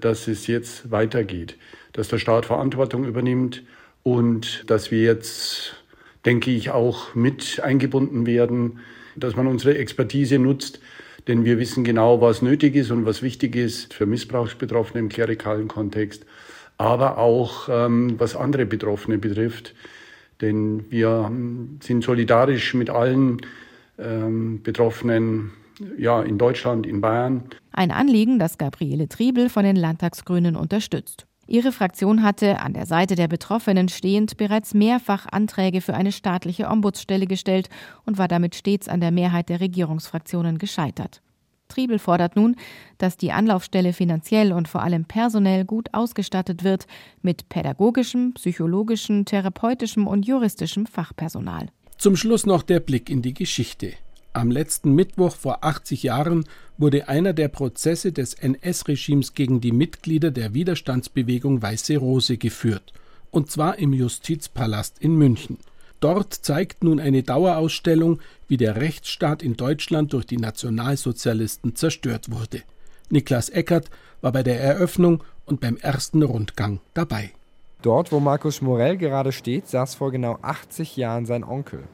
dass 0.00 0.28
es 0.28 0.46
jetzt 0.46 0.90
weitergeht, 0.90 1.56
dass 1.92 2.08
der 2.08 2.18
Staat 2.18 2.46
Verantwortung 2.46 3.04
übernimmt 3.04 3.62
und 4.02 4.64
dass 4.68 4.90
wir 4.90 5.02
jetzt, 5.02 5.74
denke 6.24 6.50
ich, 6.50 6.70
auch 6.70 7.14
mit 7.14 7.60
eingebunden 7.62 8.26
werden, 8.26 8.80
dass 9.16 9.36
man 9.36 9.46
unsere 9.46 9.76
Expertise 9.78 10.38
nutzt, 10.38 10.80
denn 11.26 11.44
wir 11.44 11.58
wissen 11.58 11.84
genau, 11.84 12.20
was 12.20 12.42
nötig 12.42 12.76
ist 12.76 12.90
und 12.90 13.06
was 13.06 13.22
wichtig 13.22 13.56
ist 13.56 13.94
für 13.94 14.06
Missbrauchsbetroffene 14.06 15.00
im 15.00 15.08
klerikalen 15.08 15.68
Kontext 15.68 16.26
aber 16.78 17.18
auch 17.18 17.68
ähm, 17.68 18.14
was 18.18 18.36
andere 18.36 18.66
Betroffene 18.66 19.18
betrifft. 19.18 19.74
Denn 20.40 20.84
wir 20.90 21.30
sind 21.80 22.02
solidarisch 22.02 22.74
mit 22.74 22.90
allen 22.90 23.40
ähm, 23.98 24.62
Betroffenen 24.62 25.52
ja, 25.98 26.22
in 26.22 26.38
Deutschland, 26.38 26.86
in 26.86 27.00
Bayern. 27.00 27.44
Ein 27.72 27.90
Anliegen, 27.90 28.38
das 28.38 28.58
Gabriele 28.58 29.08
Triebel 29.08 29.48
von 29.48 29.64
den 29.64 29.76
Landtagsgrünen 29.76 30.56
unterstützt. 30.56 31.26
Ihre 31.46 31.72
Fraktion 31.72 32.22
hatte, 32.22 32.60
an 32.60 32.72
der 32.72 32.86
Seite 32.86 33.16
der 33.16 33.28
Betroffenen 33.28 33.88
stehend, 33.88 34.38
bereits 34.38 34.72
mehrfach 34.72 35.26
Anträge 35.30 35.82
für 35.82 35.94
eine 35.94 36.10
staatliche 36.10 36.68
Ombudsstelle 36.68 37.26
gestellt 37.26 37.68
und 38.06 38.16
war 38.16 38.28
damit 38.28 38.54
stets 38.54 38.88
an 38.88 39.00
der 39.00 39.10
Mehrheit 39.10 39.50
der 39.50 39.60
Regierungsfraktionen 39.60 40.56
gescheitert. 40.56 41.20
Triebel 41.74 41.98
fordert 41.98 42.36
nun, 42.36 42.56
dass 42.98 43.16
die 43.16 43.32
Anlaufstelle 43.32 43.92
finanziell 43.92 44.52
und 44.52 44.68
vor 44.68 44.82
allem 44.82 45.04
personell 45.04 45.64
gut 45.64 45.88
ausgestattet 45.92 46.62
wird 46.62 46.86
mit 47.22 47.48
pädagogischem, 47.48 48.34
psychologischem, 48.34 49.24
therapeutischem 49.24 50.06
und 50.06 50.26
juristischem 50.26 50.86
Fachpersonal. 50.86 51.68
Zum 51.98 52.16
Schluss 52.16 52.46
noch 52.46 52.62
der 52.62 52.80
Blick 52.80 53.10
in 53.10 53.22
die 53.22 53.34
Geschichte. 53.34 53.92
Am 54.32 54.50
letzten 54.50 54.94
Mittwoch 54.94 55.36
vor 55.36 55.64
80 55.64 56.02
Jahren 56.02 56.44
wurde 56.76 57.08
einer 57.08 57.32
der 57.32 57.48
Prozesse 57.48 58.12
des 58.12 58.34
NS-Regimes 58.34 59.34
gegen 59.34 59.60
die 59.60 59.70
Mitglieder 59.70 60.30
der 60.30 60.54
Widerstandsbewegung 60.54 61.62
Weiße 61.62 61.96
Rose 61.96 62.36
geführt, 62.36 62.92
und 63.30 63.50
zwar 63.50 63.78
im 63.78 63.92
Justizpalast 63.92 64.98
in 64.98 65.14
München. 65.14 65.58
Dort 66.00 66.34
zeigt 66.34 66.84
nun 66.84 67.00
eine 67.00 67.22
Dauerausstellung, 67.22 68.20
wie 68.48 68.56
der 68.56 68.76
Rechtsstaat 68.76 69.42
in 69.42 69.56
Deutschland 69.56 70.12
durch 70.12 70.26
die 70.26 70.36
Nationalsozialisten 70.36 71.76
zerstört 71.76 72.30
wurde. 72.30 72.62
Niklas 73.10 73.48
Eckert 73.48 73.90
war 74.20 74.32
bei 74.32 74.42
der 74.42 74.60
Eröffnung 74.60 75.22
und 75.46 75.60
beim 75.60 75.76
ersten 75.76 76.22
Rundgang 76.22 76.80
dabei. 76.94 77.32
Dort, 77.82 78.12
wo 78.12 78.20
Markus 78.20 78.62
Morell 78.62 78.96
gerade 78.96 79.32
steht, 79.32 79.68
saß 79.68 79.94
vor 79.94 80.10
genau 80.10 80.38
80 80.40 80.96
Jahren 80.96 81.26
sein 81.26 81.44
Onkel. 81.44 81.84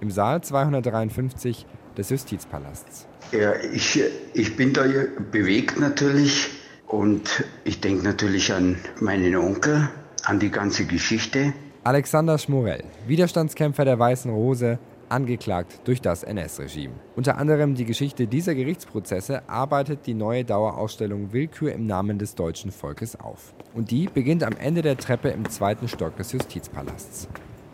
Im 0.00 0.10
Saal 0.10 0.42
253 0.42 1.66
des 1.96 2.10
Justizpalasts. 2.10 3.06
Ja, 3.32 3.54
ich, 3.72 4.02
ich 4.32 4.56
bin 4.56 4.72
da 4.72 4.84
bewegt 5.30 5.78
natürlich 5.78 6.48
und 6.86 7.44
ich 7.64 7.80
denke 7.80 8.04
natürlich 8.04 8.52
an 8.52 8.76
meinen 9.00 9.36
Onkel, 9.36 9.88
an 10.24 10.38
die 10.38 10.50
ganze 10.50 10.86
Geschichte. 10.86 11.52
Alexander 11.86 12.38
Schmorell, 12.38 12.82
Widerstandskämpfer 13.06 13.84
der 13.84 13.98
Weißen 13.98 14.30
Rose, 14.30 14.78
angeklagt 15.10 15.80
durch 15.84 16.00
das 16.00 16.22
NS-Regime. 16.22 16.94
Unter 17.14 17.36
anderem 17.36 17.74
die 17.74 17.84
Geschichte 17.84 18.26
dieser 18.26 18.54
Gerichtsprozesse 18.54 19.46
arbeitet 19.50 20.06
die 20.06 20.14
neue 20.14 20.46
Dauerausstellung 20.46 21.34
Willkür 21.34 21.74
im 21.74 21.84
Namen 21.84 22.18
des 22.18 22.36
deutschen 22.36 22.70
Volkes 22.70 23.20
auf. 23.20 23.52
Und 23.74 23.90
die 23.90 24.06
beginnt 24.06 24.44
am 24.44 24.56
Ende 24.56 24.80
der 24.80 24.96
Treppe 24.96 25.28
im 25.28 25.46
zweiten 25.50 25.86
Stock 25.86 26.16
des 26.16 26.32
Justizpalasts. 26.32 27.28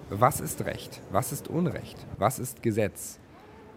Was 0.09 0.41
ist 0.41 0.65
Recht? 0.65 1.01
Was 1.13 1.31
ist 1.31 1.47
Unrecht? 1.47 2.05
Was 2.19 2.41
ist 2.41 2.65
Gesetz? 2.65 3.21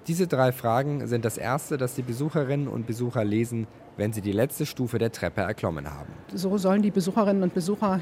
Diese 0.08 0.26
drei 0.26 0.52
Fragen 0.52 1.06
sind 1.06 1.26
das 1.26 1.38
Erste, 1.38 1.78
das 1.78 1.94
die 1.94 2.02
Besucherinnen 2.02 2.68
und 2.68 2.88
Besucher 2.88 3.24
lesen, 3.24 3.68
wenn 3.98 4.14
sie 4.14 4.22
die 4.22 4.32
letzte 4.32 4.66
Stufe 4.66 4.98
der 4.98 5.12
Treppe 5.12 5.42
erklommen 5.42 5.94
haben. 5.94 6.12
So 6.34 6.58
sollen 6.58 6.82
die 6.82 6.90
Besucherinnen 6.90 7.44
und 7.44 7.54
Besucher 7.54 8.02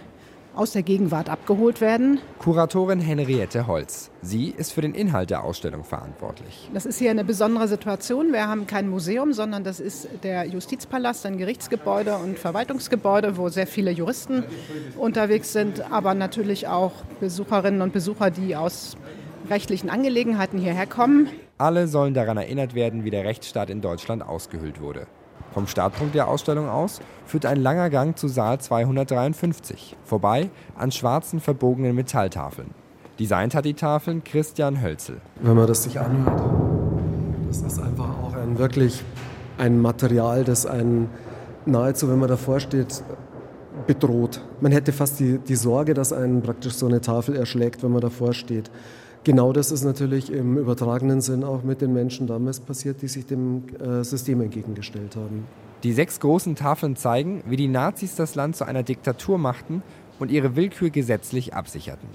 aus 0.55 0.71
der 0.71 0.83
Gegenwart 0.83 1.29
abgeholt 1.29 1.81
werden. 1.81 2.19
Kuratorin 2.39 2.99
Henriette 2.99 3.67
Holz. 3.67 4.11
Sie 4.21 4.49
ist 4.49 4.73
für 4.73 4.81
den 4.81 4.93
Inhalt 4.93 5.29
der 5.29 5.43
Ausstellung 5.43 5.83
verantwortlich. 5.83 6.69
Das 6.73 6.85
ist 6.85 6.99
hier 6.99 7.11
eine 7.11 7.23
besondere 7.23 7.67
Situation. 7.67 8.31
Wir 8.33 8.47
haben 8.47 8.67
kein 8.67 8.89
Museum, 8.89 9.33
sondern 9.33 9.63
das 9.63 9.79
ist 9.79 10.07
der 10.23 10.45
Justizpalast, 10.45 11.25
ein 11.25 11.37
Gerichtsgebäude 11.37 12.15
und 12.15 12.37
Verwaltungsgebäude, 12.37 13.37
wo 13.37 13.49
sehr 13.49 13.67
viele 13.67 13.91
Juristen 13.91 14.43
unterwegs 14.97 15.53
sind, 15.53 15.91
aber 15.91 16.13
natürlich 16.13 16.67
auch 16.67 16.91
Besucherinnen 17.19 17.81
und 17.81 17.93
Besucher, 17.93 18.31
die 18.31 18.55
aus 18.55 18.97
rechtlichen 19.49 19.89
Angelegenheiten 19.89 20.59
hierher 20.59 20.87
kommen. 20.87 21.29
Alle 21.57 21.87
sollen 21.87 22.13
daran 22.13 22.37
erinnert 22.37 22.73
werden, 22.73 23.03
wie 23.03 23.11
der 23.11 23.23
Rechtsstaat 23.23 23.69
in 23.69 23.81
Deutschland 23.81 24.23
ausgehöhlt 24.23 24.81
wurde. 24.81 25.07
Vom 25.53 25.67
Startpunkt 25.67 26.15
der 26.15 26.29
Ausstellung 26.29 26.69
aus 26.69 27.01
führt 27.25 27.45
ein 27.45 27.61
langer 27.61 27.89
Gang 27.89 28.17
zu 28.17 28.29
Saal 28.29 28.59
253, 28.59 29.97
vorbei 30.05 30.49
an 30.77 30.91
schwarzen 30.91 31.41
verbogenen 31.41 31.93
Metalltafeln. 31.93 32.71
Designt 33.19 33.53
hat 33.53 33.65
die 33.65 33.73
Tafeln 33.73 34.23
Christian 34.23 34.81
Hölzel. 34.81 35.17
Wenn 35.41 35.55
man 35.55 35.67
das 35.67 35.83
sich 35.83 35.99
anhört, 35.99 36.41
das 37.47 37.61
ist 37.61 37.79
einfach 37.79 38.09
auch 38.23 38.33
ein 38.33 38.57
wirklich 38.57 39.03
ein 39.57 39.79
Material, 39.79 40.45
das 40.45 40.65
einen 40.65 41.09
nahezu, 41.65 42.09
wenn 42.09 42.19
man 42.19 42.29
davor 42.29 42.61
steht, 42.61 43.03
bedroht. 43.87 44.41
Man 44.61 44.71
hätte 44.71 44.93
fast 44.93 45.19
die, 45.19 45.37
die 45.37 45.55
Sorge, 45.55 45.93
dass 45.93 46.13
einen 46.13 46.41
praktisch 46.41 46.73
so 46.73 46.87
eine 46.87 47.01
Tafel 47.01 47.35
erschlägt, 47.35 47.83
wenn 47.83 47.91
man 47.91 48.01
davor 48.01 48.33
steht. 48.33 48.71
Genau 49.23 49.53
das 49.53 49.71
ist 49.71 49.83
natürlich 49.83 50.31
im 50.31 50.57
übertragenen 50.57 51.21
Sinn 51.21 51.43
auch 51.43 51.61
mit 51.61 51.81
den 51.81 51.93
Menschen 51.93 52.25
damals 52.25 52.59
passiert, 52.59 53.03
die 53.03 53.07
sich 53.07 53.27
dem 53.27 53.65
äh, 53.77 54.03
System 54.03 54.41
entgegengestellt 54.41 55.15
haben. 55.15 55.45
Die 55.83 55.93
sechs 55.93 56.19
großen 56.19 56.55
Tafeln 56.55 56.95
zeigen, 56.95 57.43
wie 57.45 57.55
die 57.55 57.67
Nazis 57.67 58.15
das 58.15 58.33
Land 58.33 58.55
zu 58.55 58.65
einer 58.65 58.81
Diktatur 58.81 59.37
machten 59.37 59.83
und 60.17 60.31
ihre 60.31 60.55
Willkür 60.55 60.89
gesetzlich 60.89 61.53
absicherten. 61.53 62.09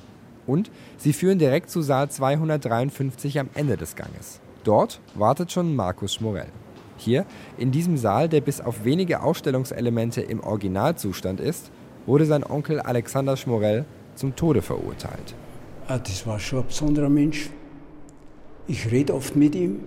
Und 0.48 0.70
sie 0.96 1.12
führen 1.12 1.38
direkt 1.38 1.70
zu 1.70 1.80
Saal 1.80 2.10
253 2.10 3.38
am 3.38 3.50
Ende 3.54 3.76
des 3.76 3.94
Ganges. 3.94 4.40
Dort 4.64 5.00
wartet 5.14 5.52
schon 5.52 5.76
Markus 5.76 6.14
Schmorell. 6.14 6.48
Hier, 6.96 7.24
in 7.56 7.70
diesem 7.70 7.96
Saal, 7.96 8.28
der 8.28 8.40
bis 8.40 8.60
auf 8.60 8.84
wenige 8.84 9.22
Ausstellungselemente 9.22 10.22
im 10.22 10.40
Originalzustand 10.40 11.38
ist, 11.38 11.70
wurde 12.04 12.24
sein 12.24 12.42
Onkel 12.42 12.80
Alexander 12.80 13.36
Schmorell 13.36 13.84
zum 14.16 14.34
Tode 14.34 14.62
verurteilt. 14.62 15.34
Ah, 15.88 15.98
das 15.98 16.26
war 16.26 16.40
schon 16.40 16.60
ein 16.60 16.66
besonderer 16.66 17.08
Mensch. 17.08 17.48
Ich 18.66 18.90
rede 18.90 19.14
oft 19.14 19.36
mit 19.36 19.54
ihm, 19.54 19.84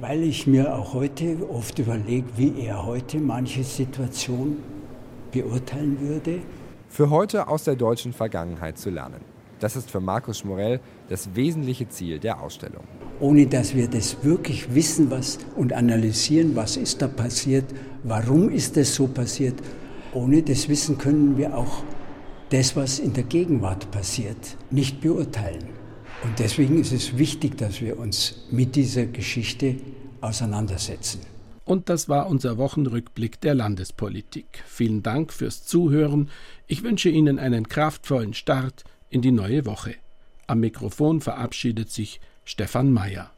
weil 0.00 0.22
ich 0.22 0.46
mir 0.46 0.72
auch 0.72 0.94
heute 0.94 1.38
oft 1.50 1.76
überlege, 1.80 2.28
wie 2.36 2.60
er 2.60 2.86
heute 2.86 3.18
manche 3.18 3.64
Situation 3.64 4.58
beurteilen 5.32 5.98
würde. 6.00 6.38
Für 6.88 7.10
heute 7.10 7.48
aus 7.48 7.64
der 7.64 7.74
deutschen 7.74 8.12
Vergangenheit 8.12 8.78
zu 8.78 8.90
lernen. 8.90 9.20
Das 9.58 9.74
ist 9.74 9.90
für 9.90 9.98
Markus 9.98 10.38
Schmorell 10.38 10.78
das 11.08 11.34
wesentliche 11.34 11.88
Ziel 11.88 12.20
der 12.20 12.40
Ausstellung. 12.40 12.84
Ohne 13.18 13.48
dass 13.48 13.74
wir 13.74 13.88
das 13.88 14.22
wirklich 14.22 14.72
wissen 14.72 15.10
was 15.10 15.40
und 15.56 15.72
analysieren, 15.72 16.54
was 16.54 16.76
ist 16.76 17.02
da 17.02 17.08
passiert, 17.08 17.64
warum 18.04 18.50
ist 18.50 18.76
das 18.76 18.94
so 18.94 19.08
passiert, 19.08 19.56
ohne 20.14 20.44
das 20.44 20.68
Wissen 20.68 20.96
können 20.96 21.36
wir 21.36 21.56
auch 21.58 21.82
das, 22.50 22.76
was 22.76 22.98
in 22.98 23.12
der 23.12 23.24
Gegenwart 23.24 23.90
passiert, 23.90 24.56
nicht 24.70 25.00
beurteilen. 25.00 25.68
Und 26.24 26.38
deswegen 26.38 26.80
ist 26.80 26.92
es 26.92 27.16
wichtig, 27.16 27.56
dass 27.58 27.80
wir 27.80 27.98
uns 27.98 28.46
mit 28.50 28.74
dieser 28.74 29.06
Geschichte 29.06 29.76
auseinandersetzen. 30.20 31.20
Und 31.64 31.90
das 31.90 32.08
war 32.08 32.28
unser 32.28 32.56
Wochenrückblick 32.56 33.40
der 33.40 33.54
Landespolitik. 33.54 34.64
Vielen 34.66 35.02
Dank 35.02 35.32
fürs 35.32 35.64
Zuhören. 35.64 36.30
Ich 36.66 36.82
wünsche 36.82 37.10
Ihnen 37.10 37.38
einen 37.38 37.68
kraftvollen 37.68 38.32
Start 38.32 38.84
in 39.10 39.20
die 39.20 39.32
neue 39.32 39.66
Woche. 39.66 39.94
Am 40.46 40.60
Mikrofon 40.60 41.20
verabschiedet 41.20 41.90
sich 41.90 42.20
Stefan 42.44 42.90
Mayer. 42.90 43.30